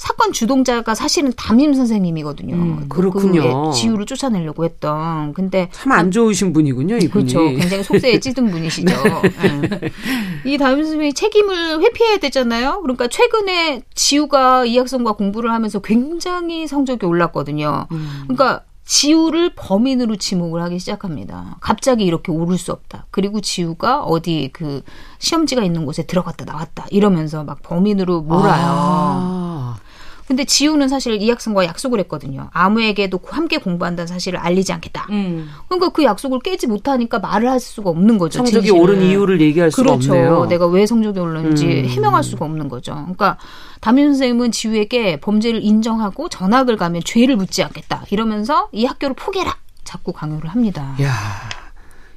[0.00, 2.54] 사건 주동자가 사실은 담임 선생님이거든요.
[2.54, 3.66] 음, 그- 그렇군요.
[3.70, 5.34] 그 지우를 쫓아내려고 했던.
[5.34, 7.10] 근데 참 안 좋으신 분이군요, 이분이.
[7.10, 7.40] 그렇죠.
[7.50, 8.94] 굉장히 속세에 찌든 분이시죠.
[8.94, 9.90] 예.
[10.50, 12.80] 이 담임 선생님이 책임을 회피해야 되잖아요.
[12.80, 17.86] 그러니까 최근에 지우가 이학성과 공부를 하면서 굉장히 성적이 올랐거든요.
[17.92, 18.22] 음.
[18.22, 21.58] 그러니까 지우를 범인으로 지목을 하기 시작합니다.
[21.60, 23.06] 갑자기 이렇게 오를 수 없다.
[23.10, 24.80] 그리고 지우가 어디 그
[25.18, 28.64] 시험지가 있는 곳에 들어갔다 나왔다 이러면서 막 범인으로 몰아요.
[28.66, 29.49] 아.
[30.30, 32.50] 근데 지우는 사실 이 학생과 약속을 했거든요.
[32.52, 35.08] 아무에게도 함께 공부한다는 사실을 알리지 않겠다.
[35.10, 35.50] 음.
[35.66, 38.36] 그러니까 그 약속을 깨지 못하니까 말을 할 수가 없는 거죠.
[38.38, 38.80] 성적이 진실을.
[38.80, 40.12] 오른 이유를 얘기할 수가 그렇죠.
[40.12, 40.46] 없네요.
[40.46, 41.84] 내가 왜 성적이 오르는지 음.
[41.84, 42.92] 해명할 수가 없는 거죠.
[42.94, 43.38] 그러니까
[43.80, 48.04] 담임 선생님은 지우에게 범죄를 인정하고 전학을 가면 죄를 묻지 않겠다.
[48.12, 49.56] 이러면서 이 학교를 포기해라.
[49.82, 50.94] 자꾸 강요를 합니다.
[51.02, 51.12] 야,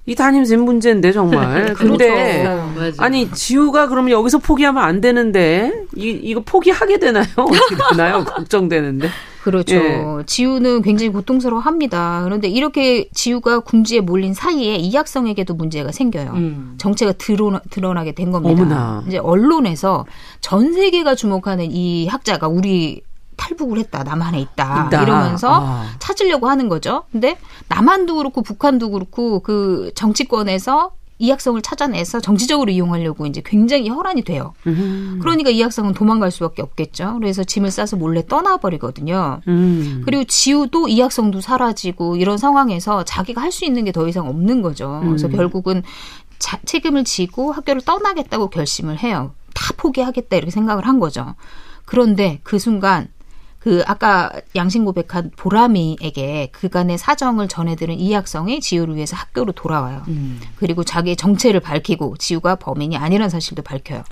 [0.05, 1.73] 이 담임쌤 문제인데 정말.
[1.75, 2.43] 근데
[2.75, 3.01] 그렇죠.
[3.01, 7.25] 아니 지우가 그러면 여기서 포기하면 안 되는데 이 이거 포기하게 되나요?
[7.37, 8.23] 어떻게 되나요?
[8.25, 9.09] 걱정되는데.
[9.43, 9.75] 그렇죠.
[9.75, 10.01] 예.
[10.25, 12.21] 지우는 굉장히 고통스러워합니다.
[12.23, 16.31] 그런데 이렇게 지우가 궁지에 몰린 사이에 이 학생에게도 문제가 생겨요.
[16.33, 16.75] 음.
[16.77, 18.61] 정체가 드러나, 드러나게 된 겁니다.
[18.61, 19.03] 어머나.
[19.05, 20.05] 이제 언론에서
[20.39, 23.01] 전 세계가 주목하는 이 학자가 우리
[23.37, 25.03] 탈북을 했다, 남한에 있다, 있다.
[25.03, 25.85] 이러면서 아.
[25.99, 27.03] 찾으려고 하는 거죠.
[27.11, 27.37] 근데
[27.69, 34.53] 남한도 그렇고 북한도 그렇고 그 정치권에서 이 학생을 찾아내서 정치적으로 이용하려고 이제 굉장히 혈안이 돼요.
[34.67, 35.19] 음.
[35.21, 37.17] 그러니까 이 학생은 도망갈 수밖에 없겠죠.
[37.19, 39.39] 그래서 짐을 싸서 몰래 떠나버리거든요.
[39.47, 40.01] 음.
[40.05, 44.61] 그리고 지우도 이 학생도 사라지고 이런 상황에서 자기가 할 수 있는 게 더 이상 없는
[44.63, 45.01] 거죠.
[45.05, 45.31] 그래서 음.
[45.33, 45.83] 결국은
[46.39, 49.31] 자- 책임을 지고 학교를 떠나겠다고 결심을 해요.
[49.53, 51.35] 다 포기하겠다 이렇게 생각을 한 거죠.
[51.85, 53.07] 그런데 그 순간
[53.63, 60.03] 그 아까 양심 고백한 보람이에게 그간의 사정을 전해들은 이 학생이 지우를 위해서 학교로 돌아와요.
[60.09, 60.41] 음.
[60.57, 64.03] 그리고 자기의 정체를 밝히고 지우가 범인이 아니라는 사실도 밝혀요.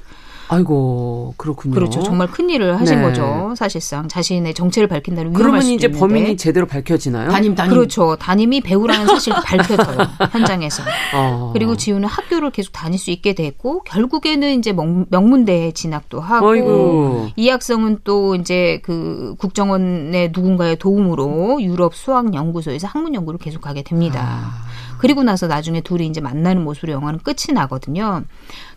[0.53, 1.73] 아이고 그렇군요.
[1.73, 2.03] 그렇죠.
[2.03, 3.01] 정말 큰 일을 하신 네.
[3.03, 3.53] 거죠.
[3.55, 5.99] 사실상 자신의 정체를 밝힌다는 위험할 그러면 수도 이제 있는데.
[5.99, 7.29] 범인이 제대로 밝혀지나요?
[7.29, 7.71] 담임 담임.
[7.71, 8.17] 그렇죠.
[8.17, 9.97] 담임이 배우라는 사실을 밝혀져요.
[10.29, 10.83] 현장에서.
[11.15, 11.51] 어.
[11.53, 17.29] 그리고 지우는 학교를 계속 다닐 수 있게 됐고 결국에는 이제 명, 명문대에 진학도 하고 아이고.
[17.37, 24.19] 이 학생은 또 이제 그 국정원의 누군가의 도움으로 유럽 수학 연구소에서 학문 연구를 계속하게 됩니다.
[24.21, 24.70] 아.
[25.01, 28.23] 그리고 나서 나중에 둘이 이제 만나는 모습으로 영화는 끝이 나거든요.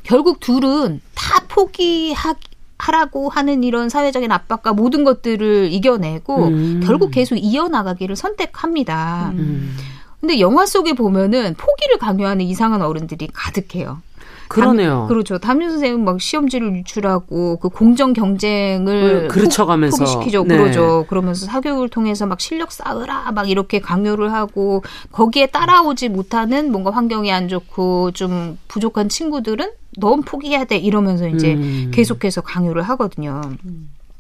[0.05, 2.35] 결국 둘은 다 포기하
[2.79, 6.81] 하라고 하는 이런 사회적인 압박과 모든 것들을 이겨내고 음.
[6.83, 9.33] 결국 계속 이어나가기를 선택합니다.
[9.35, 9.77] 음.
[10.19, 14.01] 근데 영화 속에 보면은 포기를 강요하는 이상한 어른들이 가득해요.
[14.49, 14.91] 그러네요.
[15.01, 15.39] 담- 그렇죠.
[15.39, 19.99] 담임 선생님 막 시험지를 유출하고 그 공정 경쟁을 음, 그르쳐가면서.
[19.99, 20.57] 포, 기시키죠 네.
[20.57, 21.07] 그러죠.
[21.09, 27.33] 그러면서 사교육을 통해서 막 실력 쌓으라 막 이렇게 강요를 하고 거기에 따라오지 못하는 뭔가 환경이
[27.33, 31.91] 안 좋고 좀 부족한 친구들은 넌 포기해야 돼 이러면서 이제 음.
[31.95, 33.41] 계속해서 강요를 하거든요.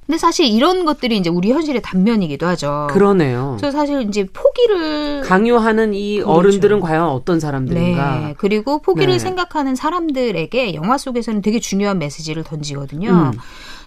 [0.06, 2.88] 근데 사실 이런 것들이 이제 우리 현실의 단면이기도 하죠.
[2.90, 3.56] 그러네요.
[3.58, 6.30] 그래서 사실 이제 포기를 강요하는 이 그렇죠.
[6.30, 8.20] 어른들은 과연 어떤 사람들인가?
[8.20, 8.34] 네.
[8.36, 9.18] 그리고 포기를 네.
[9.18, 13.32] 생각하는 사람들에게 영화 속에서는 되게 중요한 메시지를 던지거든요.
[13.34, 13.38] 음.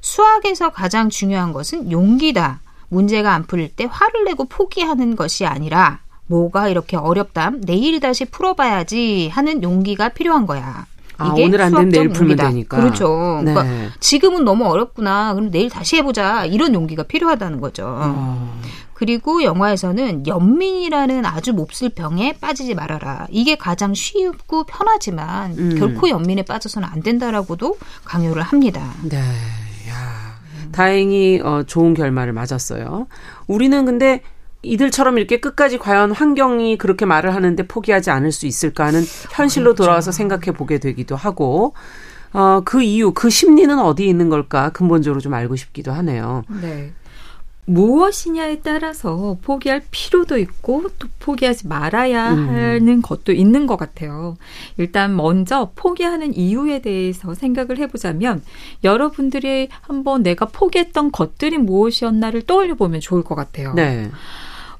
[0.01, 2.62] 수학에서 가장 중요한 것은 용기다.
[2.89, 7.51] 문제가 안 풀릴 때 화를 내고 포기하는 것이 아니라 뭐가 이렇게 어렵다.
[7.62, 10.86] 내일 다시 풀어봐야지 하는 용기가 필요한 거야.
[11.17, 12.77] 아, 오늘 안 되면 내일 풀면 되니까.
[12.77, 13.41] 그렇죠.
[13.43, 13.53] 네.
[13.53, 15.34] 그러니까 지금은 너무 어렵구나.
[15.34, 16.45] 그럼 내일 다시 해보자.
[16.45, 17.86] 이런 용기가 필요하다는 거죠.
[17.88, 18.60] 어.
[18.93, 23.27] 그리고 영화에서는 연민이라는 아주 몹쓸 병에 빠지지 말아라.
[23.30, 25.75] 이게 가장 쉽고 편하지만 음.
[25.77, 28.93] 결코 연민에 빠져서는 안 된다라고도 강요를 합니다.
[29.03, 29.17] 네.
[29.89, 30.27] 야.
[30.71, 33.08] 다행히 어, 좋은 결말을 맞았어요.
[33.45, 34.21] 우리는 근데
[34.67, 39.01] 이들처럼 이렇게 끝까지 과연 환경이 그렇게 말을 하는데 포기하지 않을 수 있을까 하는
[39.32, 41.73] 현실로 돌아와서 생각해 보게 되기도 하고
[42.34, 46.43] 어, 그 이유, 그 심리는 어디에 있는 걸까 근본적으로 좀 알고 싶기도 하네요.
[46.62, 46.93] 네.
[47.69, 52.47] 무엇이냐에 따라서 포기할 필요도 있고 또 포기하지 말아야 음.
[52.47, 54.38] 하는 것도 있는 것 같아요.
[54.77, 58.41] 일단 먼저 포기하는 이유에 대해서 생각을 해보자면
[58.86, 63.73] 여러분들이 한번 내가 포기했던 것들이 무엇이었나를 떠올려 보면 좋을 것 같아요.
[63.73, 64.12] 네.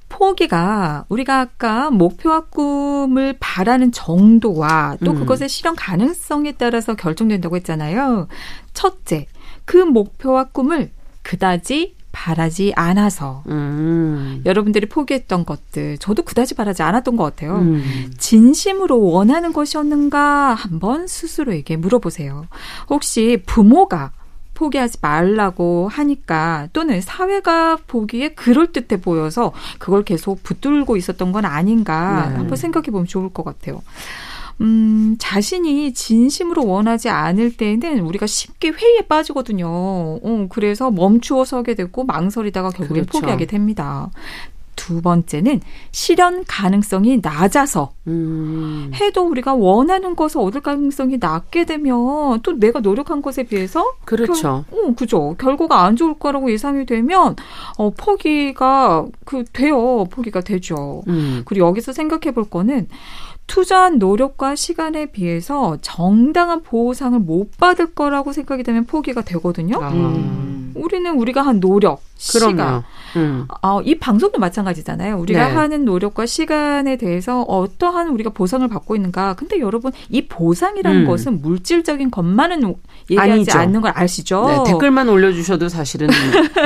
[0.10, 5.20] 포기가 우리가 아까 목표와 꿈을 바라는 정도와 또 음.
[5.20, 8.28] 그것의 실현 가능성에 따라서 결정된다고 했잖아요.
[8.74, 9.28] 첫째,
[9.65, 10.91] 그 목표와 꿈을
[11.24, 14.41] 그다지 바라지 않아서 음.
[14.43, 17.58] 여러분들이 포기했던 것들 저도 그다지 바라지 않았던 것 같아요.
[17.58, 18.12] 음.
[18.17, 22.48] 진심으로 원하는 것이었는가 한번 스스로에게 물어보세요.
[22.89, 24.13] 혹시 부모가
[24.58, 32.38] 포기하지 말라고 하니까 또는 사회가 보기에 그럴듯해 보여서 그걸 계속 붙들고 있었던 건 아닌가 네.
[32.38, 33.84] 한번 생각해 보면 좋을 것 같아요.
[34.62, 39.67] 음, 자신이 진심으로 원하지 않을 때는 우리가 쉽게 회의에 빠지거든요.
[39.70, 43.20] 어, 그래서 멈추어 서게 되고 망설이다가 결국엔 그렇죠.
[43.20, 44.10] 포기하게 됩니다.
[44.78, 45.60] 두 번째는
[45.92, 48.90] 실현 가능성이 낮아서 음.
[48.94, 54.63] 해도 우리가 원하는 것을 얻을 가능성이 낮게 되면 또 내가 노력한 것에 비해서 그렇죠.
[54.70, 55.36] 결, 어, 그죠.
[55.38, 57.36] 결과가 안 좋을 거라고 예상이 되면
[57.78, 60.06] 어, 포기가 그 돼요.
[60.06, 61.04] 포기가 되죠.
[61.08, 61.42] 음.
[61.44, 62.88] 그리고 여기서 생각해 볼 거는
[63.48, 69.82] 투자한 노력과 시간에 비해서 정당한 보상을 못 받을 거라고 생각이 되면 포기가 되거든요.
[69.82, 69.90] 아.
[69.90, 70.74] 음.
[70.78, 72.84] 우리는 우리가 한 노력, 시간, 그럼요.
[73.18, 73.48] 음.
[73.62, 75.18] 어, 이 방송도 마찬가지잖아요.
[75.18, 75.54] 우리가 네.
[75.56, 79.34] 하는 노력과 시간에 대해서 어떠한 우리가 보상을 받고 있는가.
[79.36, 81.08] 근데 여러분, 이 보상이라는 음.
[81.08, 82.76] 것은 물질적인 것만은
[83.10, 83.58] 얘기하지 아니죠.
[83.60, 84.48] 않는 걸 아시죠?
[84.66, 86.10] 네, 댓글만 올려주셔도 사실은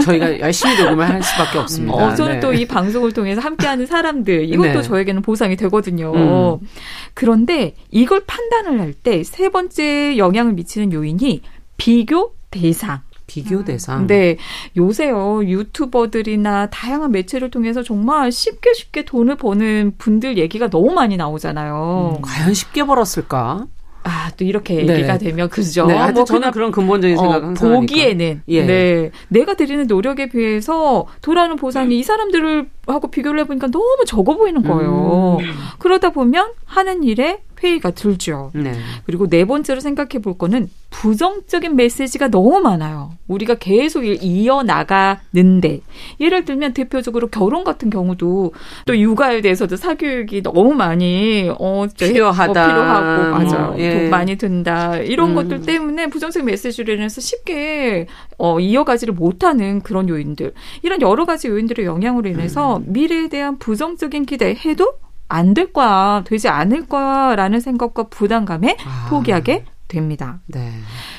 [0.03, 1.95] 저희가 열심히 녹음을 할 수밖에 없습니다.
[1.95, 2.39] 어, 저는 네.
[2.39, 4.81] 또이 방송을 통해서 함께하는 사람들 이것도 네.
[4.81, 6.11] 저에게는 보상이 되거든요.
[6.13, 6.67] 음.
[7.13, 11.41] 그런데 이걸 판단을 할 때 세 번째 영향을 미치는 요인이
[11.77, 12.99] 비교 대상.
[13.31, 14.07] 비교 대상.
[14.07, 14.35] 네,
[14.75, 22.19] 요새요 유튜버들이나 다양한 매체를 통해서 정말 쉽게 쉽게 돈을 버는 분들 얘기가 너무 많이 나오잖아요.
[22.21, 23.67] 과연 쉽게 벌었을까?
[24.03, 24.95] 아, 또 이렇게 네.
[24.95, 25.85] 얘기가 되면 그죠.
[25.85, 28.65] 네, 뭐 저는 그런 근본적인 생각 어, 보기에는 예.
[28.65, 34.35] 네 내가 드리는 노력에 비해서 돌아오는 보상이 이 사람들을 하고 비교를 해 보니까 너무 적어
[34.35, 35.37] 보이는 거예요.
[35.39, 35.45] 음.
[35.79, 38.51] 그러다 보면 하는 일에 회의가 들죠.
[38.53, 38.73] 네.
[39.05, 43.13] 그리고 네 번째로 생각해 볼 거는 부정적인 메시지가 너무 많아요.
[43.27, 45.79] 우리가 계속 이어 나가는데
[46.19, 48.53] 예를 들면 대표적으로 결혼 같은 경우도
[48.85, 52.51] 또 육아에 대해서도 사교육이 너무 많이 어 필요하다.
[52.51, 53.67] 어, 필요하고 맞아요.
[53.71, 53.99] 뭐, 예.
[53.99, 55.35] 돈 많이 든다 이런 음.
[55.35, 61.85] 것들 때문에 부정적 메시지로 인해서 쉽게 어 이어가지를 못하는 그런 요인들 이런 여러 가지 요인들의
[61.85, 62.83] 영향으로 인해서 음.
[62.87, 64.93] 미래에 대한 부정적인 기대 해도
[65.31, 69.07] 안 될 거야, 되지 않을 거야라는 생각과 부담감에 아.
[69.09, 70.39] 포기하게 됩니다.
[70.47, 70.71] 네.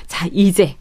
[0.07, 0.77] 자, 이제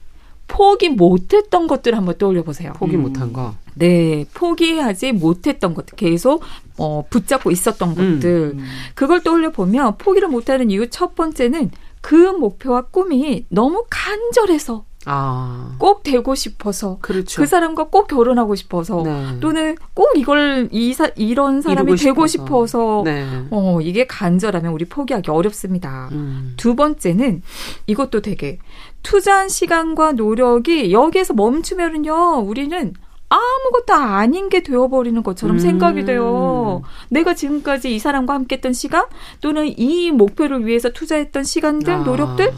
[0.48, 2.74] 포기 못했던 것들 한번 떠올려 보세요.
[2.74, 3.56] 포기 못한 거.
[3.74, 6.44] 네, 포기하지 못했던 것들 계속
[6.78, 8.58] 어, 붙잡고 있었던 것들
[8.96, 15.76] 그걸 떠올려 보면 포기를 못하는 이유 첫 번째는 그 목표와 꿈이 너무 간절해서 아.
[15.80, 17.42] 꼭 되고 싶어서 그렇죠.
[17.42, 19.40] 그 사람과 꼭 결혼하고 싶어서 네.
[19.40, 22.46] 또는 꼭 이걸 이 사, 이런 사람이 되고 싶어서.
[22.46, 23.26] 싶어서 네.
[23.50, 26.10] 어, 이게 간절하면 우리 포기하기 어렵습니다.
[26.12, 26.54] 음.
[26.58, 27.42] 두 번째는
[27.88, 28.60] 이것도 되게
[29.04, 32.94] 투자한 시간과 노력이 여기에서 멈추면은요, 우리는
[33.30, 35.60] 아무것도 아닌 게 되어버리는 것처럼 음.
[35.60, 36.82] 생각이 돼요.
[37.10, 39.06] 내가 지금까지 이 사람과 함께 했던 시간
[39.40, 41.98] 또는 이 목표를 위해서 투자했던 시간들, 아.
[42.00, 42.52] 노력들,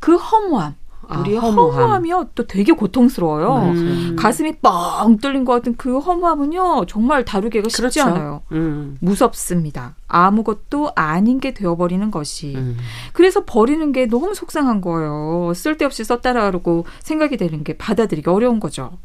[0.00, 0.74] 그 허무함.
[1.08, 1.74] 아, 우리 허무함.
[1.80, 3.72] 허무함 이요, 또 되게 고통스러워요.
[3.72, 4.16] 음.
[4.18, 8.02] 가슴이 뻥 뚫린 것 같은 그 허무함은요, 정말 다루기가 쉽지 그렇죠.
[8.02, 8.42] 않아요.
[8.52, 8.96] 음.
[9.00, 9.96] 무섭습니다.
[10.08, 12.54] 아무것도 아닌 게 되어버리는 것이.
[12.56, 12.76] 음.
[13.12, 15.52] 그래서 버리는 게 너무 속상한 거예요.
[15.54, 18.98] 쓸데없이 썼다라고 생각이 되는 게 받아들이기 어려운 거죠.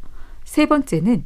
[0.44, 1.24] 세 번째는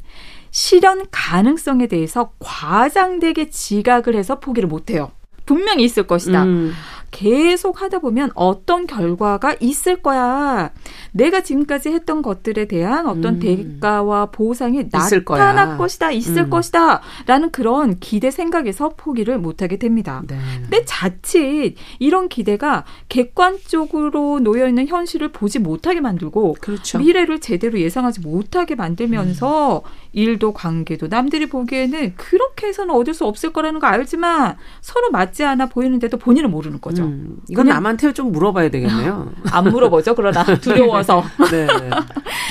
[0.50, 5.10] 실현 가능성에 대해서 과장되게 지각을 해서 포기를 못해요.
[5.46, 6.44] 분명히 있을 것이다.
[6.44, 6.72] 음.
[7.14, 10.72] 계속 하다 보면 어떤 결과가 있을 거야.
[11.12, 13.38] 내가 지금까지 했던 것들에 대한 어떤 음.
[13.38, 15.78] 대가와 보상이 나타날.
[15.78, 16.50] 것이다, 있을 음.
[16.50, 17.02] 것이다.
[17.26, 20.24] 라는 그런 기대 생각에서 포기를 못하게 됩니다.
[20.26, 20.36] 네.
[20.62, 26.98] 근데 자칫 이런 기대가 객관적으로 놓여 있는 현실을 보지 못하게 만들고 그렇죠.
[26.98, 29.82] 미래를 제대로 예상하지 못하게 만들면서
[30.14, 35.66] 일도 관계도 남들이 보기에는 그렇게 해서는 얻을 수 없을 거라는 거 알지만 서로 맞지 않아
[35.66, 37.02] 보이는데도 본인은 모르는 거죠.
[37.04, 37.38] 음.
[37.48, 39.32] 이건 그냥- 남한테 좀 물어봐야 되겠네요.
[39.50, 40.14] 안 물어보죠.
[40.14, 41.24] 그러나 두려워서.
[41.50, 41.66] 네.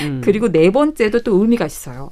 [0.03, 0.21] 음.
[0.23, 2.11] 그리고 네 번째도 또 의미가 있어요.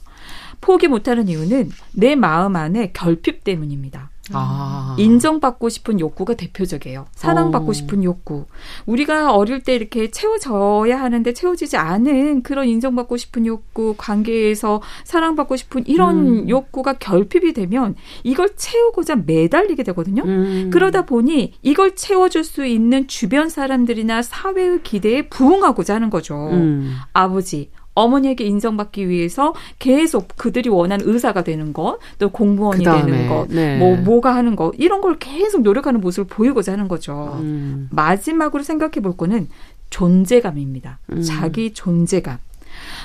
[0.62, 4.11] 포기 못하는 이유는 내 마음 안에 결핍 때문입니다.
[4.34, 4.96] 아.
[5.00, 7.08] 인정받고 싶은 욕구가 대표적이에요.
[7.14, 7.74] 사랑받고 어.
[7.74, 8.46] 싶은 욕구.
[8.86, 15.88] 우리가 어릴 때 이렇게 채워져야 하는데 채워지지 않은 그런 인정받고 싶은 욕구, 관계에서 사랑받고 싶은
[15.88, 16.50] 이런 음.
[16.50, 20.24] 욕구가 결핍이 되면 이걸 채우고자 매달리게 되거든요.
[20.24, 20.70] 음.
[20.72, 26.36] 그러다 보니 이걸 채워줄 수 있는 주변 사람들이나 사회의 기대에 부응하고자 하는 거죠.
[26.52, 26.96] 음.
[27.14, 33.48] 아버지, 어머니에게 인정받기 위해서 계속 그들이 원하는 의사가 되는 것, 또 공무원이 그다음에, 되는 것,
[33.50, 33.78] 네.
[33.78, 37.38] 뭐 뭐가 하는 것 이런 걸 계속 노력하는 모습을 보이고자 하는 거죠.
[37.42, 37.90] 음.
[37.92, 39.48] 마지막으로 생각해 볼 거는
[39.90, 41.00] 존재감입니다.
[41.12, 41.22] 음.
[41.22, 42.38] 자기 존재감.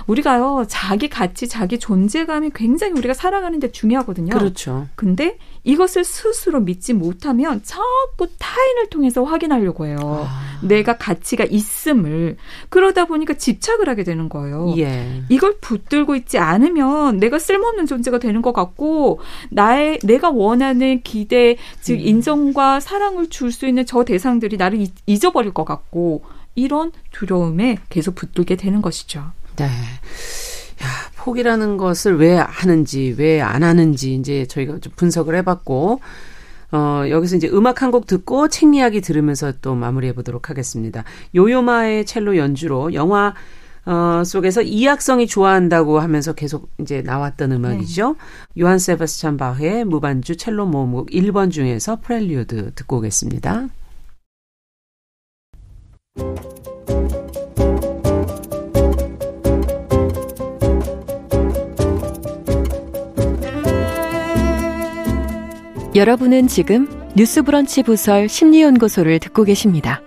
[0.06, 4.30] 우리가요, 자기 가치, 자기 존재감이 굉장히 우리가 살아가는데 중요하거든요.
[4.38, 4.86] 그렇죠.
[4.94, 9.96] 근데 이것을 스스로 믿지 못하면 자꾸 타인을 통해서 확인하려고 해요.
[10.28, 10.60] 아.
[10.62, 12.36] 내가 가치가 있음을.
[12.68, 14.74] 그러다 보니까 집착을 하게 되는 거예요.
[14.78, 15.22] 예.
[15.28, 21.94] 이걸 붙들고 있지 않으면 내가 쓸모없는 존재가 되는 것 같고 나의 내가 원하는 기대 즉
[21.94, 22.00] 음.
[22.00, 28.14] 인정과 사랑을 줄 수 있는 저 대상들이 나를 잊- 잊어버릴 것 같고 이런 두려움에 계속
[28.14, 29.24] 붙들게 되는 것이죠.
[29.56, 29.64] 네.
[30.82, 36.00] 야, 포기라는 것을 왜 하는지, 왜 안 하는지 이제 저희가 좀 분석을 해 봤고,
[36.72, 41.04] 어, 여기서 이제 음악 한 곡 듣고 책 이야기 들으면서 또 마무리해 보도록 하겠습니다.
[41.34, 43.34] 요요마의 첼로 연주로 영화
[43.86, 48.16] 어, 속에서 이학성이 좋아한다고 하면서 계속 이제 나왔던 음악이죠.
[48.54, 48.62] 네.
[48.62, 53.68] 요한 세바스찬 바흐의 무반주 첼로 모음곡 1번 중에서 프렐류드 듣고 오겠습니다.
[65.96, 70.02] 여러분은 지금 뉴스브런치 부설 심리연구소를 듣고 계십니다.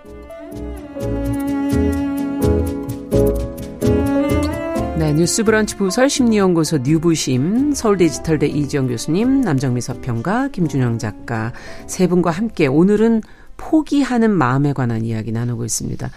[4.99, 11.54] 네, 뉴스브런치 부설 심리연구소 뉴부심 서울디지털대 이지영 교수님, 남정미 서평가, 김준영 작가
[11.88, 13.23] 세 분과 함께 오늘은
[13.58, 16.12] 포기하는 마음에 관한 이야기 나누고 있습니다.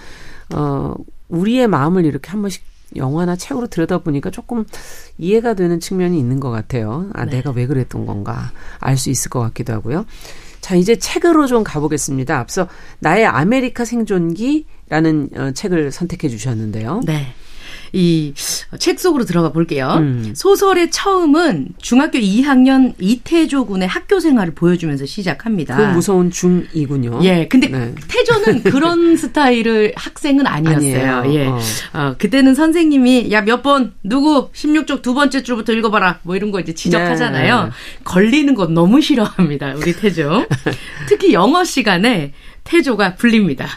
[0.55, 0.95] 어,
[1.31, 2.63] 우리의 마음을 이렇게 한 번씩
[2.97, 4.65] 영화나 책으로 들여다보니까 조금
[5.19, 7.11] 이해가 되는 측면이 있는 것 같아요.
[7.15, 7.37] 아, 네.
[7.37, 10.07] 내가 왜 그랬던 건가 알 수 있을 것 같기도 하고요.
[10.61, 12.39] 자, 이제 책으로 좀 가보겠습니다.
[12.39, 12.69] 앞서
[13.01, 17.01] 나의 아메리카 생존기라는 어, 책을 선택해 주셨는데요.
[17.05, 17.35] 네.
[17.93, 18.33] 이
[18.79, 19.97] 책 속으로 들어가 볼게요.
[19.99, 20.33] 음.
[20.35, 25.77] 소설의 처음은 중학교 2학년 이태조 군의 학교 생활을 보여주면서 시작합니다.
[25.77, 27.23] 그 무서운 중2군요.
[27.25, 27.47] 예.
[27.49, 27.95] 근데 네.
[28.09, 31.17] 태조는 그런 스타일의 학생은 아니었어요.
[31.17, 31.35] 아니에요.
[31.35, 31.47] 예.
[31.47, 31.59] 어.
[31.93, 32.15] 어.
[32.19, 36.19] 그때는 선생님이 야, 몇 번 누구 16쪽 두 번째 줄부터 읽어 봐라.
[36.23, 37.65] 뭐 이런 거 이제 지적하잖아요.
[37.67, 37.71] 네.
[38.05, 39.75] 걸리는 거 너무 싫어합니다.
[39.77, 40.47] 우리 태조.
[41.09, 42.33] 특히 영어 시간에
[42.65, 43.69] 태조가 불립니다.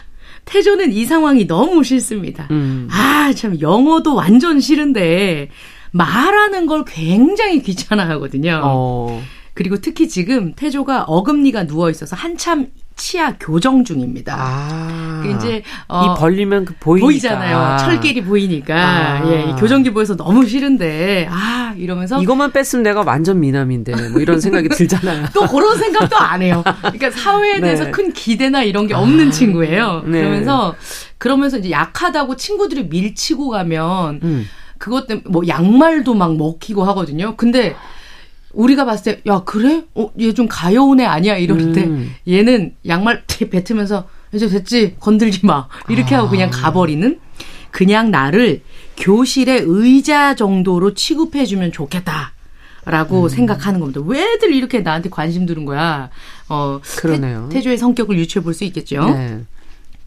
[0.46, 2.48] 태조는 이 상황이 너무 싫습니다.
[2.50, 2.88] 음.
[2.90, 5.50] 아, 참, 영어도 완전 싫은데,
[5.92, 8.62] 말하는 걸 굉장히 귀찮아 하거든요.
[8.64, 9.22] 어.
[9.54, 14.34] 그리고 특히 지금 태조가 어금니가 누워 있어서 한참 치아 교정 중입니다.
[14.38, 15.20] 아.
[15.22, 16.74] 그 이제 어, 이 벌리면 그.
[16.80, 17.78] 보이잖아요.
[17.78, 18.74] 철길이 보이니까.
[18.74, 19.30] 아.
[19.30, 24.70] 예, 교정기 보여서 너무 싫은데 아 이러면서 이것만 뺐으면 내가 완전 미남인데 뭐 이런 생각이
[24.70, 25.26] 들잖아요.
[25.34, 26.64] 또 그런 생각도 안 해요.
[26.80, 27.90] 그러니까 사회에 대해서 네.
[27.90, 29.30] 큰 기대나 이런 게 없는 아.
[29.30, 30.02] 친구예요.
[30.06, 30.20] 네.
[30.20, 30.74] 그러면서
[31.18, 34.46] 그러면서 이제 약하다고 친구들이 밀치고 가면 음.
[34.78, 37.36] 그것 때문에 뭐 양말도 막 먹히고 하거든요.
[37.36, 37.76] 근데
[38.56, 39.84] 우리가 봤을 때, 야, 그래?
[39.94, 41.36] 어, 얘 좀 가여운 애 아니야?
[41.36, 42.14] 이럴 때, 음.
[42.28, 45.68] 얘는 양말 뱉으면서, 이제 됐지, 건들지 마.
[45.88, 46.18] 이렇게 아.
[46.18, 47.20] 하고 그냥 가버리는?
[47.70, 48.62] 그냥 나를
[48.96, 52.32] 교실의 의자 정도로 취급해주면 좋겠다.
[52.88, 53.28] 라고 음.
[53.28, 54.00] 생각하는 겁니다.
[54.04, 56.08] 왜들 이렇게 나한테 관심 두는 거야?
[56.48, 57.48] 어, 그러네요.
[57.50, 59.04] 태, 조의 성격을 유추해 볼 수 있겠죠.
[59.10, 59.40] 네.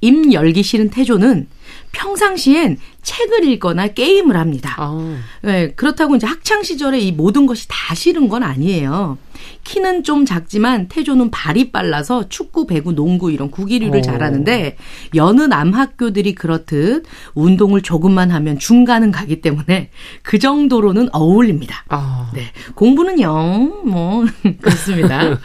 [0.01, 1.47] 임 열기 싫은 태조는
[1.91, 4.75] 평상시엔 책을 읽거나 게임을 합니다.
[4.77, 5.17] 아.
[5.41, 9.17] 네, 그렇다고 이제 학창 시절에 이 모든 것이 다 싫은 건 아니에요.
[9.63, 14.01] 키는 좀 작지만 태조는 발이 빨라서 축구, 배구, 농구 이런 구기류를 오.
[14.01, 14.77] 잘하는데
[15.15, 19.89] 여느 남학교들이 그렇듯 운동을 조금만 하면 중간은 가기 때문에
[20.23, 21.85] 그 정도로는 어울립니다.
[21.89, 22.31] 아.
[22.33, 22.43] 네.
[22.75, 24.25] 공부는 영 뭐
[24.61, 25.37] 그렇습니다.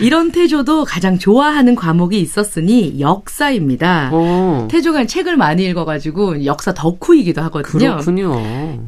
[0.00, 4.10] 이런 태조도 가장 좋아하는 과목이 있었으니 역사입니다.
[4.12, 4.68] 오.
[4.70, 7.78] 태조가 책을 많이 읽어가지고 역사 덕후이기도 하거든요.
[7.96, 8.42] 그렇군요.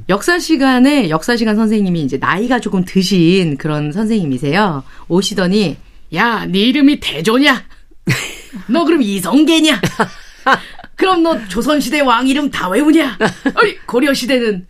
[0.08, 4.45] 역사 시간에 역사 시간 선생님이 이제 나이가 조금 드신 그런 선생님이세요.
[5.08, 5.76] 오시더니
[6.14, 7.64] 야, 네 이름이 대조냐?
[8.68, 9.80] 너 그럼 이성계냐?
[10.94, 13.18] 그럼 너 조선시대 왕 이름 다 외우냐?
[13.54, 14.66] 아니, 고려시대는,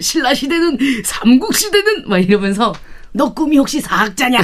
[0.00, 2.74] 신라시대는, 삼국시대는, 막 이러면서,
[3.12, 4.40] 너 꿈이 혹시 사학자냐?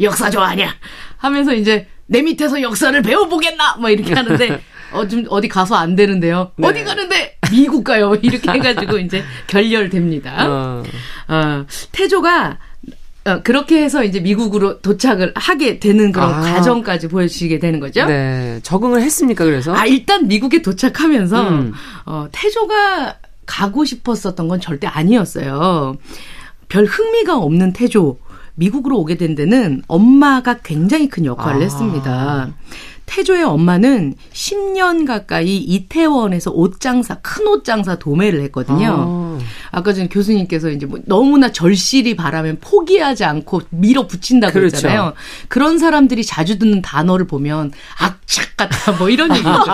[0.00, 0.74] 역사 좋아하냐?
[1.18, 3.76] 하면서 이제, 내 밑에서 역사를 배워보겠나?
[3.76, 6.52] 막 이렇게 하는데, 어, 좀 어디 가서 안 되는데요.
[6.56, 6.66] 네.
[6.66, 7.38] 어디 가는데?
[7.50, 8.14] 미국 가요.
[8.22, 10.48] 이렇게 해가지고 이제 결렬됩니다.
[10.48, 10.82] 어.
[11.28, 12.67] 어, 태조가 어,
[13.42, 16.40] 그렇게 해서 이제 미국으로 도착을 하게 되는 그런 아.
[16.40, 18.06] 과정까지 보여주시게 되는 거죠.
[18.06, 18.60] 네.
[18.62, 19.74] 적응을 했습니까, 그래서?
[19.74, 21.72] 아, 일단 미국에 도착하면서, 음.
[22.06, 25.96] 어, 태조가 가고 싶었었던 건 절대 아니었어요.
[26.68, 28.18] 별 흥미가 없는 태조.
[28.54, 31.64] 미국으로 오게 된 데는 엄마가 굉장히 큰 역할을 아.
[31.64, 32.50] 했습니다.
[33.08, 39.40] 태조의 엄마는 10년 가까이 이태원에서 옷장사, 큰 옷장사 도매를 했거든요.
[39.72, 39.82] 아.
[39.82, 44.76] 까 전에 교수님께서 이제 뭐 너무나 절실히 바라면 포기하지 않고 밀어붙인다고 그렇죠.
[44.76, 45.14] 했잖아요.
[45.48, 49.48] 그런 사람들이 자주 듣는 단어를 보면 악착 같다 뭐 이런 얘기죠.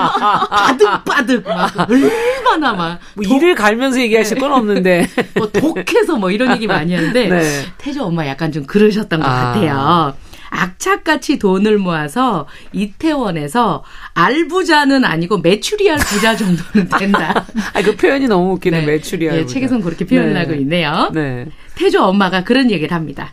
[0.51, 3.01] 바득바득 막 얼마나 막.
[3.14, 5.09] 뭐 독, 이를 갈면서 얘기하실 건 없는데.
[5.35, 7.64] 뭐 독해서 뭐 이런 얘기 많이 하는데 네.
[7.79, 9.31] 태조 엄마 약간 좀 그러셨던 것 아.
[9.31, 10.14] 같아요.
[10.55, 13.83] 악착같이 돈을 모아서 이태원에서
[14.14, 17.44] 알부자는 아니고 메추리알 부자 정도는 된다.
[17.75, 18.87] 아, 그 표현이 너무 웃기네, 네.
[18.87, 19.37] 메추리알.
[19.38, 20.40] 예, 책에선 그렇게 표현을 네.
[20.40, 21.11] 하고 있네요.
[21.13, 21.46] 네.
[21.75, 23.33] 태조 엄마가 그런 얘기를 합니다.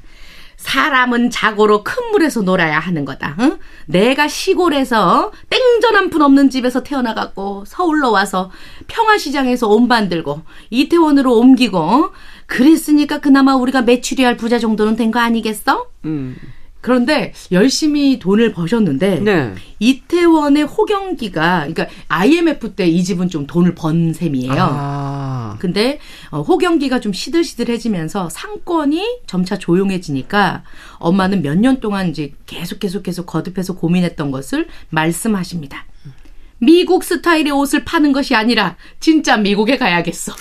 [0.57, 3.35] 사람은 자고로 큰 물에서 놀아야 하는 거다.
[3.39, 3.57] 응?
[3.87, 8.51] 내가 시골에서 땡전 한 푼 없는 집에서 태어나갖고 서울로 와서
[8.87, 12.11] 평화시장에서 옷 만들고 이태원으로 옮기고
[12.45, 15.87] 그랬으니까 그나마 우리가 매출이 할 부자 정도는 된 거 아니겠어?
[16.05, 16.35] 음.
[16.81, 19.53] 그런데 열심히 돈을 버셨는데 네.
[19.79, 24.51] 이태원의 호경기가 그러니까 IMF 때 이 집은 좀 돈을 번 셈이에요.
[24.57, 25.55] 아.
[25.59, 25.99] 근데
[26.31, 30.63] 어, 호경기가 좀 시들시들해지면서 상권이 점차 조용해지니까
[30.97, 35.85] 엄마는 몇 년 동안 이제 계속 계속 계속 거듭해서 고민했던 것을 말씀하십니다.
[36.61, 40.31] 미국 스타일의 옷을 파는 것이 아니라 진짜 미국에 가야겠어.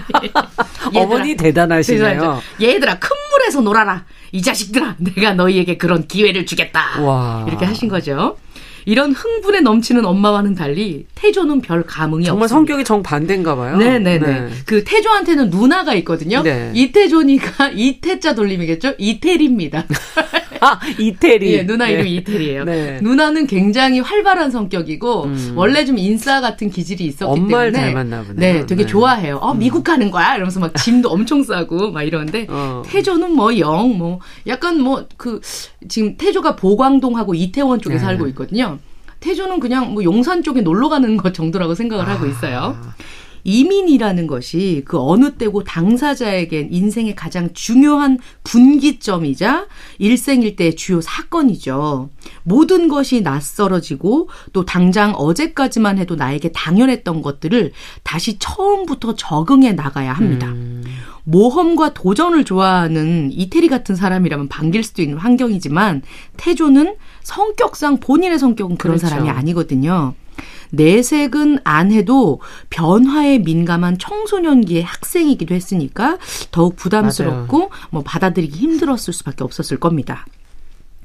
[0.96, 2.40] 어머니 대단하시네요.
[2.60, 4.06] 얘들아 큰 물에서 놀아라.
[4.32, 7.02] 이 자식들아 내가 너희에게 그런 기회를 주겠다.
[7.02, 7.44] 와.
[7.46, 8.38] 이렇게 하신 거죠.
[8.86, 12.54] 이런 흥분에 넘치는 엄마와는 달리 태조는 별 감흥이 정말 없습니다.
[12.54, 13.76] 성격이 정반대인가 봐요.
[13.76, 14.18] 네네네.
[14.18, 14.48] 네.
[14.64, 16.42] 그 태조한테는 누나가 있거든요.
[16.42, 16.72] 네.
[16.74, 18.94] 이태조니까 이태자 돌림이겠죠?
[18.96, 19.84] 이태리입니다.
[20.60, 21.52] 아, 이태리.
[21.54, 21.92] 예, 누나 네.
[21.92, 22.64] 이름이 이태리예요.
[22.64, 22.98] 네.
[23.02, 25.52] 누나는 굉장히 활발한 성격이고 음.
[25.56, 28.34] 원래 좀 인싸 같은 기질이 있었기 엄마를 때문에 닮았나 보네요.
[28.36, 28.86] 네, 되게 네.
[28.86, 29.36] 좋아해요.
[29.36, 30.34] 어, 미국 가는 거야?
[30.34, 32.82] 이러면서 막 짐도 엄청 싸고 막 이러는데 어.
[32.86, 35.40] 태조는 뭐 영 뭐 약간 뭐 그
[35.88, 38.00] 지금 태조가 보광동하고 이태원 쪽에 네.
[38.00, 38.78] 살고 있거든요.
[39.20, 42.76] 태조는 그냥 뭐 용산 쪽에 놀러 가는 것 정도라고 생각을 하고 있어요.
[43.44, 49.66] 이민이라는 것이 그 어느 때고 당사자에겐 인생의 가장 중요한 분기점이자
[49.98, 52.10] 일생일대의 주요 사건이죠.
[52.42, 57.72] 모든 것이 낯설어지고 또 당장 어제까지만 해도 나에게 당연했던 것들을
[58.02, 60.52] 다시 처음부터 적응해 나가야 합니다.
[61.24, 66.02] 모험과 도전을 좋아하는 이태리 같은 사람이라면 반길 수도 있는 환경이지만
[66.38, 69.10] 태조는 성격상 본인의 성격은 그런 그렇죠.
[69.10, 70.14] 사람이 아니거든요.
[70.70, 72.40] 내색은 안 해도
[72.70, 76.18] 변화에 민감한 청소년기의 학생이기도 했으니까
[76.50, 80.24] 더욱 부담스럽고 뭐 받아들이기 힘들었을 수밖에 없었을 겁니다.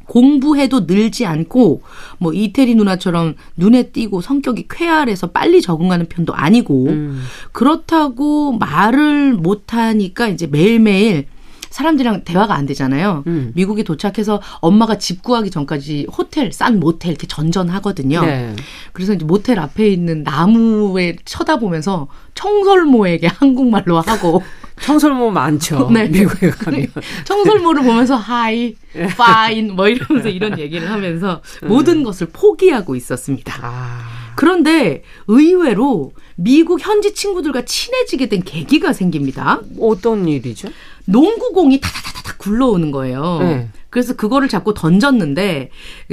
[0.05, 1.81] 공부해도 늘지 않고
[2.19, 7.23] 뭐 이태리 누나처럼 눈에 띄고 성격이 쾌활해서 빨리 적응하는 편도 아니고 음.
[7.51, 11.27] 그렇다고 말을 못하니까 이제 매일매일
[11.73, 13.23] 사람들이랑 대화가 안 되잖아요.
[13.25, 13.51] 음.
[13.55, 18.21] 미국에 도착해서 엄마가 집 구하기 전까지 호텔, 싼 모텔 이렇게 전전하거든요.
[18.21, 18.55] 네.
[18.91, 24.43] 그래서 이제 모텔 앞에 있는 나무에 쳐다보면서 청설모에게 한국말로 하고
[24.83, 25.89] 청설모 많죠.
[25.91, 26.07] 네.
[26.09, 26.89] 미국에 가면.
[27.25, 28.75] 청설모를 보면서 hi,
[29.17, 33.57] fine 뭐 이러면서 이런 얘기를 하면서 모든 것을 포기하고 있었습니다.
[33.63, 34.23] 아.
[34.35, 39.61] 그런데 의외로 미국 현지 친구들과 친해지게 된 계기가 생깁니다.
[39.79, 40.69] 어떤 일이죠?
[41.05, 43.37] 농구공이 타다다다닥 굴러오는 거예요.
[43.41, 43.69] 네.
[43.89, 45.69] 그래서 그거를 자꾸 던졌는데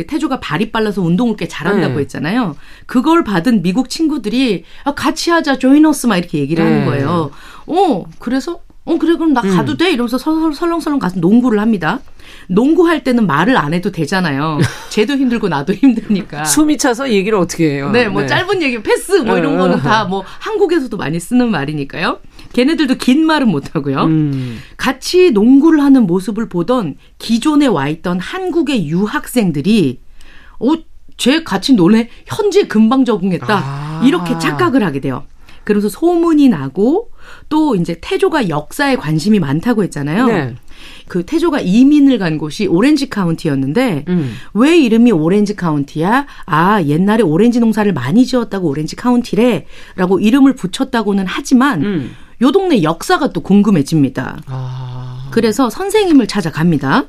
[0.07, 2.01] 태조가 발이 빨라서 운동을 꽤 잘한다고 네.
[2.01, 2.57] 했잖아요.
[2.87, 6.85] 그걸 받은 미국 친구들이 아, 같이 하자 조이너스 막 이렇게 얘기를 하는 네.
[6.87, 7.31] 거예요.
[7.67, 12.01] 어 그래서 어 그래 그럼 나 가도 돼 이러면서 설- 설렁설렁 가서 농구를 합니다.
[12.49, 14.59] 농구할 때는 말을 안 해도 되잖아요.
[14.91, 16.45] 쟤도 힘들고 나도 힘드니까.
[16.45, 17.89] 숨이 차서 얘기를 어떻게 해요?
[17.89, 17.93] 아.
[17.93, 19.59] 네, 뭐 짧은 얘기, 패스, 뭐 이런 네.
[19.59, 22.19] 거는 다 뭐 한국에서도 많이 쓰는 말이니까요.
[22.53, 24.05] 걔네들도 긴 말은 못 하고요.
[24.05, 24.59] 음.
[24.77, 30.01] 같이 농구를 하는 모습을 보던 기존에 와 있던 한국의 유학생들이,
[30.59, 30.73] 어,
[31.17, 33.47] 쟤 같이 노네 현지에 금방 적응했다.
[33.49, 34.03] 아.
[34.05, 35.25] 이렇게 착각을 하게 돼요.
[35.65, 37.11] 그래서 소문이 나고
[37.49, 40.27] 또 이제 태조가 역사에 관심이 많다고 했잖아요.
[40.27, 40.55] 네.
[41.07, 44.35] 그 태조가 이민을 간 곳이 오렌지 카운티였는데 음.
[44.55, 46.27] 왜 이름이 오렌지 카운티야?
[46.47, 49.67] 아, 옛날에 오렌지 농사를 많이 지었다고 오렌지 카운티래.
[49.97, 52.11] 라고 이름을 붙였다고는 하지만 음.
[52.43, 54.39] 요 동네 역사가 또 궁금해집니다.
[54.47, 55.29] 아.
[55.31, 57.05] 그래서 선생님을 찾아갑니다.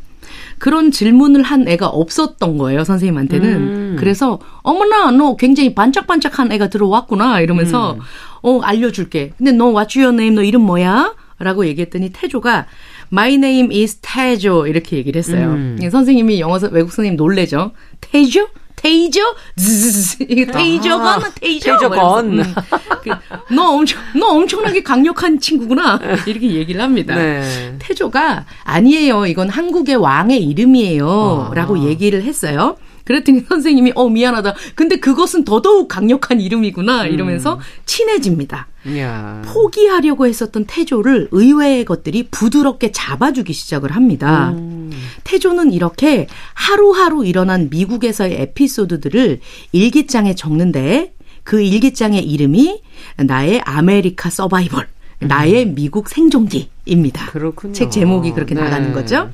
[0.59, 3.49] 그런 질문을 한 애가 없었던 거예요, 선생님한테는.
[3.49, 3.95] 음.
[3.99, 7.99] 그래서, 어머나, 너 굉장히 반짝반짝한 애가 들어왔구나, 이러면서, 음.
[8.43, 9.31] 어, 알려줄게.
[9.37, 10.35] 근데 너, what's your name?
[10.35, 11.15] 너 이름 뭐야?
[11.39, 12.67] 라고 얘기했더니 태조가,
[13.11, 14.67] my name is 태조.
[14.67, 15.47] 이렇게 얘기를 했어요.
[15.53, 15.79] 음.
[15.81, 17.71] 예, 선생님이 영어 선- 외국 선생님 놀래죠.
[17.99, 18.47] 태조?
[18.81, 19.21] 테이저?
[19.57, 20.17] 즈즈즈.
[20.51, 21.21] 테이저건?
[21.39, 21.71] 테이저?
[21.71, 21.99] 테이저건.
[21.99, 22.43] 뭐 음.
[23.03, 25.99] 그, 너 엄청, 너 엄청나게 강력한 친구구나.
[26.25, 27.15] 이렇게 얘기를 합니다.
[27.15, 27.75] 네.
[27.79, 29.27] 태조가 아니에요.
[29.27, 31.49] 이건 한국의 왕의 이름이에요.
[31.51, 31.53] 아.
[31.53, 32.75] 라고 얘기를 했어요.
[33.11, 34.55] 그랬더니 선생님이 어 미안하다.
[34.75, 38.67] 근데 그것은 더더욱 강력한 이름이구나 이러면서 친해집니다.
[38.97, 39.41] 야.
[39.45, 44.51] 포기하려고 했었던 태조를 의외의 것들이 부드럽게 잡아주기 시작을 합니다.
[44.51, 44.91] 음.
[45.23, 49.39] 태조는 이렇게 하루하루 일어난 미국에서의 에피소드들을
[49.71, 52.81] 일기장에 적는데 그 일기장의 이름이
[53.17, 54.87] 나의 아메리카 서바이벌,
[55.19, 57.25] 나의 미국 생존기입니다.
[57.25, 57.29] 음.
[57.31, 57.73] 그렇군요.
[57.73, 58.61] 책 제목이 그렇게 네.
[58.61, 59.29] 나가는 거죠.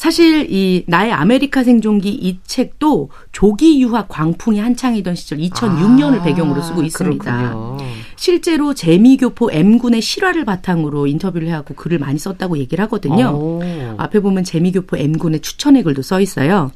[0.00, 6.62] 사실 이 나의 아메리카 생존기 이 책도 조기 유학 광풍이 한창이던 시절 2006년을 아, 배경으로
[6.62, 7.38] 쓰고 있습니다.
[7.38, 7.76] 그렇군요.
[8.16, 13.28] 실제로 재미교포 M군의 실화를 바탕으로 인터뷰를 하고 글을 많이 썼다고 얘기를 하거든요.
[13.28, 13.62] 오.
[13.98, 16.70] 앞에 보면 재미교포 M군의 추천의 글도 써 있어요.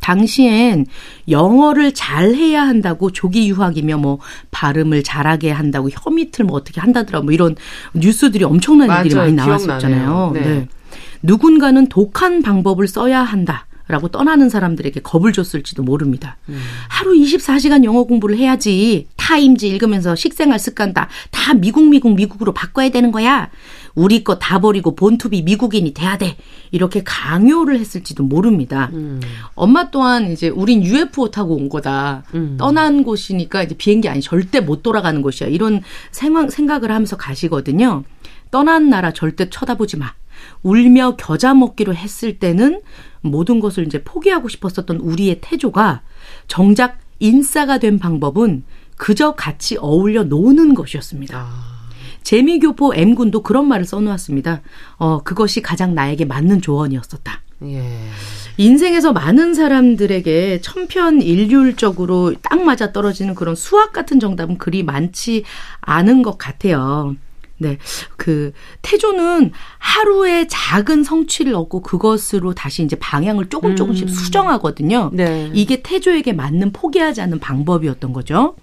[0.00, 0.86] 당시엔
[1.28, 4.20] 영어를 잘 해야 한다고 조기 유학이며 뭐
[4.52, 7.56] 발음을 잘하게 한다고 혀 밑을 뭐 어떻게 한다더라 뭐 이런
[7.92, 9.20] 뉴스들이 엄청난 일들이.
[9.20, 10.32] 많이 나왔었잖아요.
[10.32, 10.32] 기억나네요.
[10.32, 10.68] 네.
[11.22, 13.66] 누군가는 독한 방법을 써야 한다.
[13.90, 16.36] 라고 떠나는 사람들에게 겁을 줬을지도 모릅니다.
[16.50, 16.60] 음.
[16.90, 19.06] 하루 24시간 영어 공부를 해야지.
[19.16, 23.48] 타임즈 읽으면서 식생활 습관 다, 다 미국, 미국, 미국으로 바꿔야 되는 거야.
[23.94, 26.36] 우리 거 다 버리고 본투비 미국인이 돼야 돼.
[26.70, 28.90] 이렇게 강요를 했을지도 모릅니다.
[28.92, 29.20] 음.
[29.54, 32.24] 엄마 또한 이제 우린 UFO 타고 온 거다.
[32.34, 32.56] 음.
[32.58, 35.48] 떠난 곳이니까 이제 비행기 아니 절대 못 돌아가는 곳이야.
[35.48, 38.04] 이런 생각, 생각을 하면서 가시거든요.
[38.50, 40.12] 떠난 나라 절대 쳐다보지 마.
[40.62, 42.80] 울며 겨자 먹기로 했을 때는
[43.20, 46.02] 모든 것을 이제 포기하고 싶었었던 우리의 태조가
[46.46, 48.64] 정작 인싸가 된 방법은
[48.96, 51.46] 그저 같이 어울려 노는 것이었습니다.
[52.22, 54.60] 재미교포 M군도 그런 말을 써놓았습니다.
[54.96, 57.40] 어, 그것이 가장 나에게 맞는 조언이었었다.
[57.62, 57.82] 예.
[58.56, 65.44] 인생에서 많은 사람들에게 천편일률적으로 딱 맞아 떨어지는 그런 수학 같은 정답은 그리 많지
[65.80, 67.16] 않은 것 같아요.
[67.58, 67.78] 네.
[68.16, 68.52] 그,
[68.82, 75.10] 태조는 하루에 작은 성취를 얻고 그것으로 다시 이제 방향을 조금 조금씩 수정하거든요.
[75.12, 75.50] 네.
[75.52, 78.54] 이게 태조에게 맞는 포기하지 않는 방법이었던 거죠.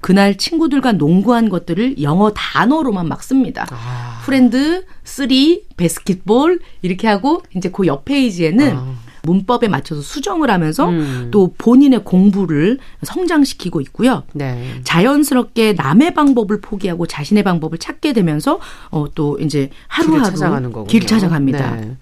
[0.00, 3.66] 그날 친구들과 농구한 것들을 영어 단어로만 막 씁니다.
[3.70, 4.20] 아.
[4.24, 8.94] friend, three, basketball 이렇게 하고 이제 그 옆 페이지에는 아.
[9.24, 11.28] 문법에 맞춰서 수정을 하면서 음.
[11.30, 14.22] 또 본인의 공부를 성장시키고 있고요.
[14.32, 14.80] 네.
[14.84, 18.60] 자연스럽게 남의 방법을 포기하고 자신의 방법을 찾게 되면서
[18.90, 20.88] 어 또 이제 길을 하루하루 찾아가는 거군요.
[20.88, 21.76] 길을 찾아갑니다.
[21.76, 21.96] 네.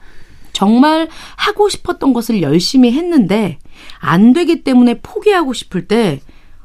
[0.52, 3.58] 정말 하고 싶었던 것을 열심히 했는데
[3.98, 6.20] 안 되기 때문에 포기하고 싶을 때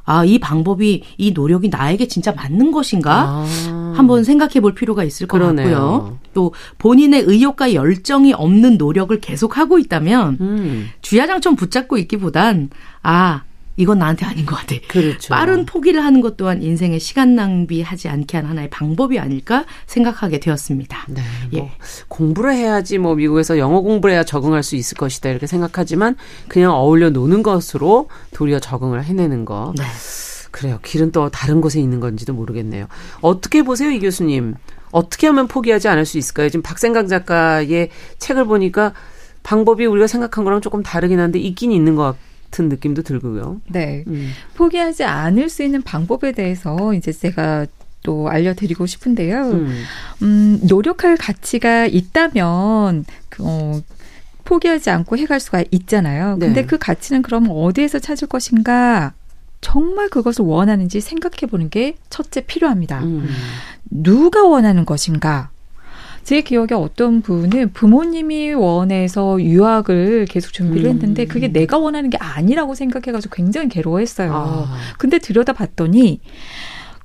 [0.08, 3.44] 아, 이 방법이 이 노력이 나에게 진짜 맞는 것인가?
[3.46, 3.94] 아.
[3.96, 5.70] 한번 생각해 볼 필요가 있을 것 그러네요.
[5.70, 6.20] 같고요.
[6.34, 10.88] 또 본인의 의욕과 열정이 없는 노력을 계속하고 있다면 음.
[11.02, 12.70] 주야장천 붙잡고 있기보단
[13.04, 13.44] 아,
[13.78, 14.76] 이건 나한테 아닌 것 같아.
[14.88, 15.30] 그렇죠.
[15.34, 21.06] 빠른 포기를 하는 것 또한 인생의 시간 낭비하지 않게 하는 하나의 방법이 아닐까 생각하게 되었습니다.
[21.10, 21.22] 네,
[21.54, 21.58] 예.
[21.60, 21.70] 뭐
[22.08, 26.16] 공부를 해야지 뭐 미국에서 영어 공부를 해야 적응할 수 있을 것이다 이렇게 생각하지만
[26.48, 29.74] 그냥 어울려 노는 것으로 도리어 적응을 해내는 거.
[29.78, 29.84] 네.
[30.50, 30.80] 그래요.
[30.82, 32.88] 길은 또 다른 곳에 있는 건지도 모르겠네요.
[33.22, 34.56] 어떻게 보세요, 이 교수님?
[34.92, 36.50] 어떻게 하면 포기하지 않을 수 있을까요?
[36.50, 38.94] 지금 박생강 작가의 책을 보니까
[39.44, 42.16] 방법이 우리가 생각한 거랑 조금 다르긴 한데 있긴 있는 것
[42.48, 43.62] 같은 느낌도 들고요.
[43.70, 44.04] 네.
[44.08, 44.32] 음.
[44.56, 47.66] 포기하지 않을 수 있는 방법에 대해서 이제 제가
[48.04, 49.42] 또 알려드리고 싶은데요.
[49.52, 49.84] 음.
[50.22, 53.82] 음, 노력할 가치가 있다면, 그, 어,
[54.46, 56.38] 포기하지 않고 해갈 수가 있잖아요.
[56.40, 56.66] 근데 네.
[56.66, 59.14] 그 가치는 그럼 어디에서 찾을 것인가?
[59.60, 63.04] 정말 그것을 원하는지 생각해 보는 게 첫째 필요합니다.
[63.04, 63.28] 음.
[63.90, 65.50] 누가 원하는 것인가?
[66.28, 70.96] 제 기억에 어떤 분은 부모님이 원해서 유학을 계속 준비를 음.
[70.96, 74.34] 했는데 그게 내가 원하는 게 아니라고 생각해가지고 굉장히 괴로워했어요.
[74.34, 74.76] 아.
[74.98, 76.20] 근데 들여다 봤더니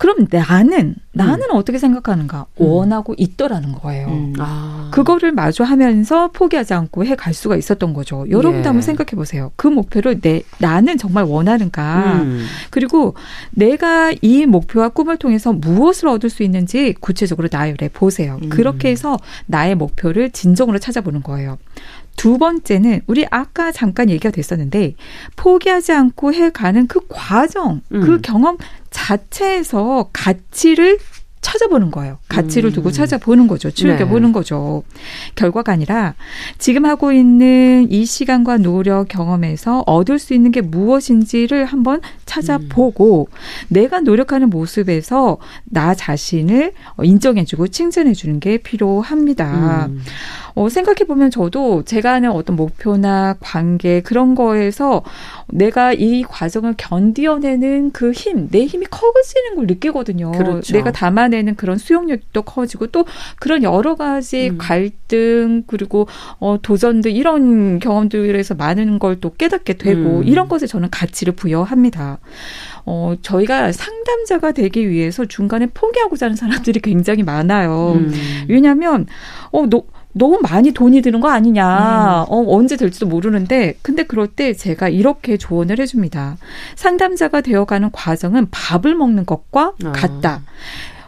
[0.03, 2.67] 그럼 나는 나는 어떻게 생각하는가 음.
[2.67, 4.09] 원하고 있더라는 거예요.
[4.09, 4.33] 음.
[4.41, 4.91] 아.
[4.93, 8.27] 그거를 마주하면서 포기하지 않고 해 갈 수가 있었던 거죠.
[8.29, 8.65] 여러분도 예.
[8.65, 9.53] 한번 생각해 보세요.
[9.55, 12.23] 그 목표를 내 나는 정말 원하는가?
[12.23, 12.45] 음.
[12.71, 13.15] 그리고
[13.53, 18.41] 내가 이 목표와 꿈을 통해서 무엇을 얻을 수 있는지 구체적으로 나열해 보세요.
[18.43, 18.49] 음.
[18.49, 21.59] 그렇게 해서 나의 목표를 진정으로 찾아보는 거예요.
[22.17, 24.95] 두 번째는 우리 아까 잠깐 얘기가 됐었는데
[25.37, 28.01] 포기하지 않고 해가는 그 과정, 음.
[28.01, 28.59] 그 경험
[28.91, 30.99] 자체에서 가치를
[31.43, 32.19] 찾아보는 거예요.
[32.29, 32.93] 가치를 두고 음.
[32.93, 33.71] 찾아보는 거죠.
[33.71, 34.33] 즐겨보는 네.
[34.33, 34.85] 거죠.
[35.35, 36.15] 결과가 아니라
[36.57, 43.29] 지금 하고 있는 이 시간과 노력 경험에서 얻을 수 있는 게 무엇인지를 한번 찾아보고
[43.69, 49.87] 내가 노력하는 모습에서 나 자신을 인정해주고 칭찬해주는 게 필요합니다.
[49.87, 50.01] 음.
[50.55, 55.03] 어, 생각해 보면 저도 제가 하는 어떤 목표나 관계 그런 거에서
[55.49, 60.33] 내가 이 과정을 견디어내는 그 힘, 내 힘이 커지는 걸 느끼거든요.
[60.33, 60.75] 그렇죠.
[60.75, 63.07] 내가 담아내는 그런 수용력도 커지고 또
[63.39, 64.59] 그런 여러 가지 음.
[64.59, 66.07] 갈등 그리고
[66.39, 70.25] 어, 도전들 이런 경험들에서 많은 걸 또 깨닫게 되고 음.
[70.25, 72.19] 이런 것에 저는 가치를 부여합니다.
[72.85, 77.93] 어, 저희가 상담자가 되기 위해서 중간에 포기하고자 하는 사람들이 굉장히 많아요.
[77.95, 78.13] 음.
[78.49, 79.07] 왜냐하면
[79.53, 82.27] 어, 너, 너무 많이 돈이 드는 거 아니냐.
[82.29, 86.37] 어, 언제 될지도 모르는데, 근데 그럴 때 제가 이렇게 조언을 해줍니다.
[86.77, 89.93] 상담자가 되어가는 과정은 밥을 먹는 것과 아.
[89.93, 90.43] 같다.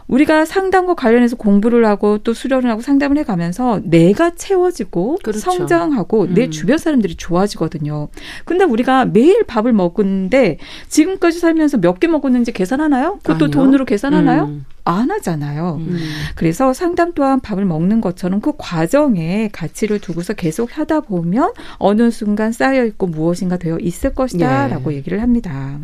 [0.07, 5.39] 우리가 상담과 관련해서 공부를 하고 또 수련을 하고 상담을 해가면서 내가 채워지고 그렇죠.
[5.39, 6.51] 성장하고 내 음.
[6.51, 8.09] 주변 사람들이 좋아지거든요.
[8.45, 13.17] 근데 우리가 매일 밥을 먹는데 지금까지 살면서 몇 개 먹었는지 계산하나요?
[13.23, 13.51] 그것도 아니요.
[13.51, 14.43] 돈으로 계산하나요?
[14.43, 14.65] 음.
[14.85, 15.79] 안 하잖아요.
[15.81, 15.99] 음.
[16.35, 22.51] 그래서 상담 또한 밥을 먹는 것처럼 그 과정에 가치를 두고서 계속 하다 보면 어느 순간
[22.51, 24.97] 쌓여 있고 무엇인가 되어 있을 것이다라고 예.
[24.97, 25.79] 얘기를 합니다.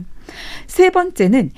[0.68, 1.52] 세 번째는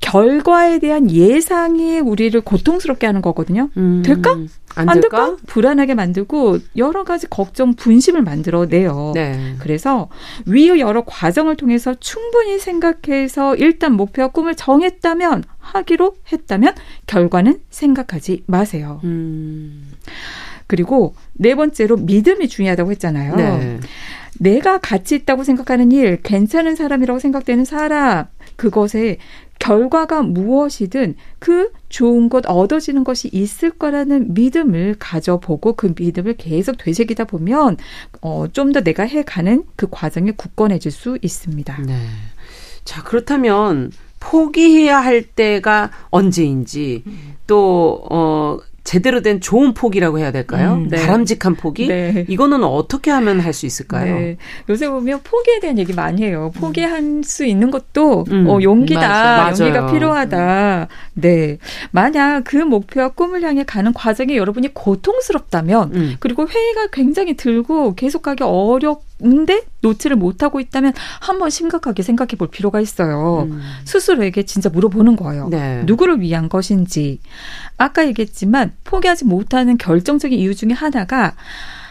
[0.00, 3.70] 결과에 대한 예상이 우리를 고통스럽게 하는 거거든요.
[3.76, 4.02] 음.
[4.04, 4.32] 될까?
[4.74, 5.26] 안, 안 될까?
[5.26, 5.36] 될까?
[5.46, 9.12] 불안하게 만들고 여러 가지 걱정, 분심을 만들어내요.
[9.14, 9.54] 네.
[9.58, 10.08] 그래서
[10.46, 16.74] 위의 여러 과정을 통해서 충분히 생각해서 일단 목표와 꿈을 정했다면 하기로 했다면
[17.06, 19.00] 결과는 생각하지 마세요.
[19.04, 19.92] 음.
[20.66, 23.36] 그리고 네 번째로 믿음이 중요하다고 했잖아요.
[23.36, 23.80] 네.
[24.38, 29.18] 내가 가치 있다고 생각하는 일, 괜찮은 사람이라고 생각되는 사람, 그것에
[29.58, 37.24] 결과가 무엇이든 그 좋은 것, 얻어지는 것이 있을 거라는 믿음을 가져보고 그 믿음을 계속 되새기다
[37.24, 37.76] 보면,
[38.20, 41.82] 어, 좀 더 내가 해가는 그 과정이 굳건해질 수 있습니다.
[41.86, 41.98] 네.
[42.84, 43.90] 자, 그렇다면
[44.20, 47.04] 포기해야 할 때가 언제인지
[47.46, 50.74] 또 어, 제대로 된 좋은 포기라고 해야 될까요?
[50.74, 50.96] 음, 네.
[50.96, 51.88] 바람직한 포기?
[51.88, 52.24] 네.
[52.26, 54.14] 이거는 어떻게 하면 할 수 있을까요?
[54.18, 54.36] 네.
[54.70, 56.50] 요새 보면 포기에 대한 얘기 많이 해요.
[56.54, 59.00] 포기할 수 있는 것도 음, 어, 용기다.
[59.06, 59.50] 맞아요.
[59.50, 59.92] 용기가 맞아요.
[59.92, 60.88] 필요하다.
[61.14, 61.58] 네.
[61.90, 66.16] 만약 그 목표와 꿈을 향해 가는 과정에 여러분이 고통스럽다면 음.
[66.18, 72.30] 그리고 회의가 굉장히 들고 계속 가기 어렵 는데 놓지를 못 하고 있다면 한번 심각하게 생각해
[72.38, 73.48] 볼 필요가 있어요.
[73.50, 73.60] 음.
[73.84, 75.48] 스스로에게 진짜 물어보는 거예요.
[75.48, 75.82] 네.
[75.86, 77.20] 누구를 위한 것인지.
[77.76, 81.34] 아까 얘기했지만 포기하지 못하는 결정적인 이유 중에 하나가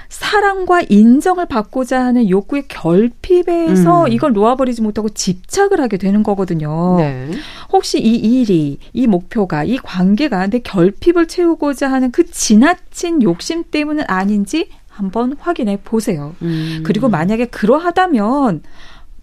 [0.09, 4.11] 사랑과 인정을 받고자 하는 욕구의 결핍에서 음.
[4.11, 6.95] 이걸 놓아버리지 못하고 집착을 하게 되는 거거든요.
[6.97, 7.31] 네.
[7.71, 14.05] 혹시 이 일이, 이 목표가, 이 관계가 내 결핍을 채우고자 하는 그 지나친 욕심 때문은
[14.07, 16.35] 아닌지 한번 확인해 보세요.
[16.41, 16.81] 음.
[16.83, 18.63] 그리고 만약에 그러하다면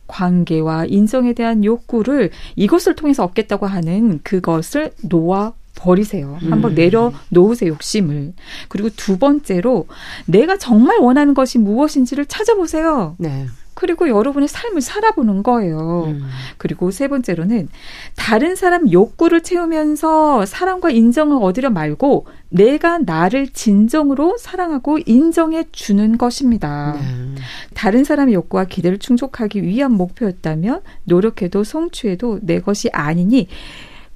[0.07, 6.39] 관계와 인정에 대한 욕구를 이것을 통해서 얻겠다고 하는 그것을 놓아 버리세요.
[6.43, 6.75] 한번 음.
[6.77, 8.35] 내려 놓으세요, 욕심을.
[8.69, 9.87] 그리고 두 번째로
[10.27, 13.17] 내가 정말 원하는 것이 무엇인지를 찾아보세요.
[13.19, 13.47] 네.
[13.85, 16.05] 그리고 여러분의 삶을 살아보는 거예요.
[16.07, 16.27] 음.
[16.57, 17.69] 그리고 세 번째로는
[18.17, 26.97] 다른 사람 욕구를 채우면서 사랑과 인정을 얻으려 말고 내가 나를 진정으로 사랑하고 인정해 주는 것입니다.
[26.99, 27.43] 네.
[27.75, 33.49] 다른 사람의 욕구와 기대를 충족하기 위한 목표였다면 노력해도 성취해도 내 것이 아니니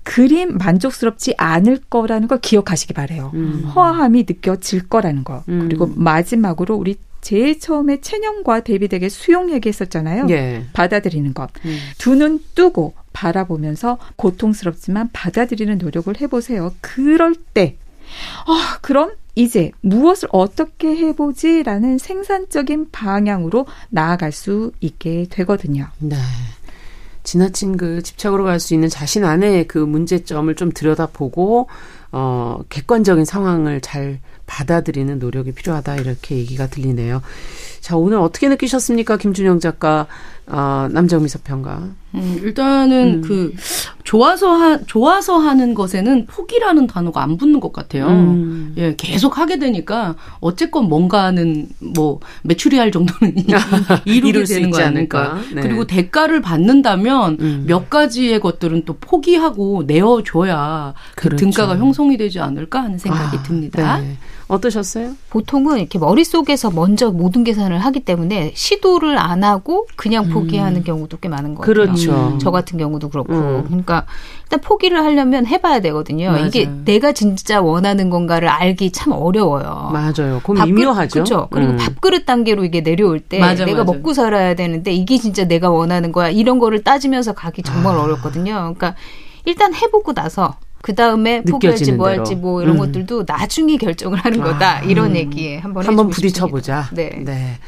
[0.02, 3.32] 그림 만족스럽지 않을 거라는 걸 기억하시기 바래요.
[3.34, 3.64] 음.
[3.74, 5.44] 허함이 느껴질 거라는 거.
[5.50, 5.66] 음.
[5.68, 10.26] 그리고 마지막으로 우리 제일 처음에 체념과 대비되게 수용 얘기했었잖아요.
[10.30, 10.64] 예.
[10.72, 11.50] 받아들이는 것.
[11.64, 11.78] 음.
[11.98, 16.74] 두눈 뜨고 바라보면서 고통스럽지만 받아들이는 노력을 해보세요.
[16.80, 17.76] 그럴 때,
[18.46, 25.88] 아, 그럼 이제 무엇을 어떻게 해보지라는 생산적인 방향으로 나아갈 수 있게 되거든요.
[25.98, 26.16] 네.
[27.22, 31.68] 지나친 그 집착으로 갈 수 있는 자신 안의 그 문제점을 좀 들여다보고
[32.10, 34.18] 어 객관적인 상황을 잘
[34.48, 37.22] 받아들이는 노력이 필요하다 이렇게 얘기가 들리네요.
[37.80, 40.08] 자 오늘 어떻게 느끼셨습니까, 김준영 작가,
[40.46, 41.90] 어, 남정미 서평가.
[42.14, 43.20] 음, 일단은 음.
[43.20, 43.54] 그
[44.02, 48.08] 좋아서 하, 좋아서 하는 것에는 포기라는 단어가 안 붙는 것 같아요.
[48.08, 48.74] 음.
[48.78, 53.34] 예, 계속 하게 되니까 어쨌건 뭔가는 뭐 매출이 할 정도는
[54.06, 55.34] 이루게 되는 거 아닐까.
[55.34, 55.54] 않을까.
[55.54, 55.60] 네.
[55.60, 57.64] 그리고 대가를 받는다면 음.
[57.66, 61.44] 몇 가지의 것들은 또 포기하고 내어줘야 그 그렇죠.
[61.44, 63.98] 등가가 형성이 되지 않을까 하는 생각이 아, 듭니다.
[63.98, 64.16] 네.
[64.48, 65.12] 어떠셨어요?
[65.30, 71.28] 보통은 이렇게 머릿속에서 먼저 모든 계산을 하기 때문에 시도를 안 하고 그냥 포기하는 경우도 꽤
[71.28, 71.74] 많은 것 같아요.
[71.74, 72.38] 그렇죠.
[72.40, 73.32] 저 같은 경우도 그렇고.
[73.34, 73.64] 음.
[73.66, 74.06] 그러니까
[74.44, 76.30] 일단 포기를 하려면 해봐야 되거든요.
[76.32, 76.46] 맞아요.
[76.46, 79.90] 이게 내가 진짜 원하는 건가를 알기 참 어려워요.
[79.92, 80.40] 맞아요.
[80.42, 81.12] 그럼 밥그릇- 미묘하죠.
[81.12, 81.48] 그렇죠.
[81.50, 81.76] 그리고 음.
[81.76, 83.92] 밥그릇 단계로 이게 내려올 때 맞아, 내가 맞아.
[83.92, 86.30] 먹고 살아야 되는데 이게 진짜 내가 원하는 거야.
[86.30, 88.02] 이런 거를 따지면서 가기 정말 아.
[88.02, 88.54] 어렵거든요.
[88.54, 88.94] 그러니까
[89.44, 90.56] 일단 해보고 나서
[90.88, 92.20] 그 다음에 포기할지 뭐 대로.
[92.20, 92.78] 할지 뭐 이런 음.
[92.78, 94.78] 것들도 나중에 결정을 하는 거다.
[94.78, 94.80] 아.
[94.80, 96.84] 이런 얘기에 한번 한번 부딪혀보자.
[96.84, 97.30] 싶습니다.
[97.30, 97.58] 네.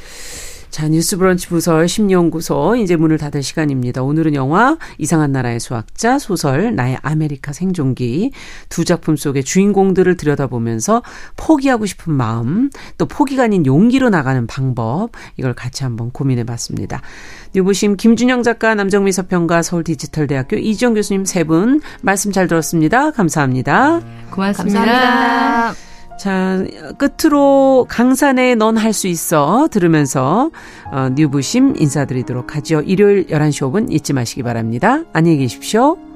[0.71, 4.03] 자, 뉴스 브런치 부설 심리연구소 이제 문을 닫을 시간입니다.
[4.03, 8.31] 오늘은 영화 이상한 나라의 수학자 소설 나의 아메리카 생존기
[8.69, 11.03] 두 작품 속의 주인공들을 들여다보면서
[11.37, 17.03] 포기하고 싶은 마음 또 포기가 아닌 용기로 나가는 방법 이걸 같이 한번 고민해 봤습니다.
[17.55, 23.11] 뉴부심 김준영 작가 남정미 서평가 서울 디지털대학교 이지영 교수님 세 분 말씀 잘 들었습니다.
[23.11, 24.01] 감사합니다.
[24.31, 24.85] 고맙습니다.
[24.85, 25.90] 감사합니다.
[26.21, 26.63] 자,
[26.99, 30.51] 끝으로 강산에 넌 할 수 있어 들으면서
[30.93, 32.83] 어, 뉴부심 인사드리도록 하죠.
[32.83, 35.03] 일요일 11시 5분 잊지 마시기 바랍니다.
[35.15, 36.10] 안녕히 계십시오.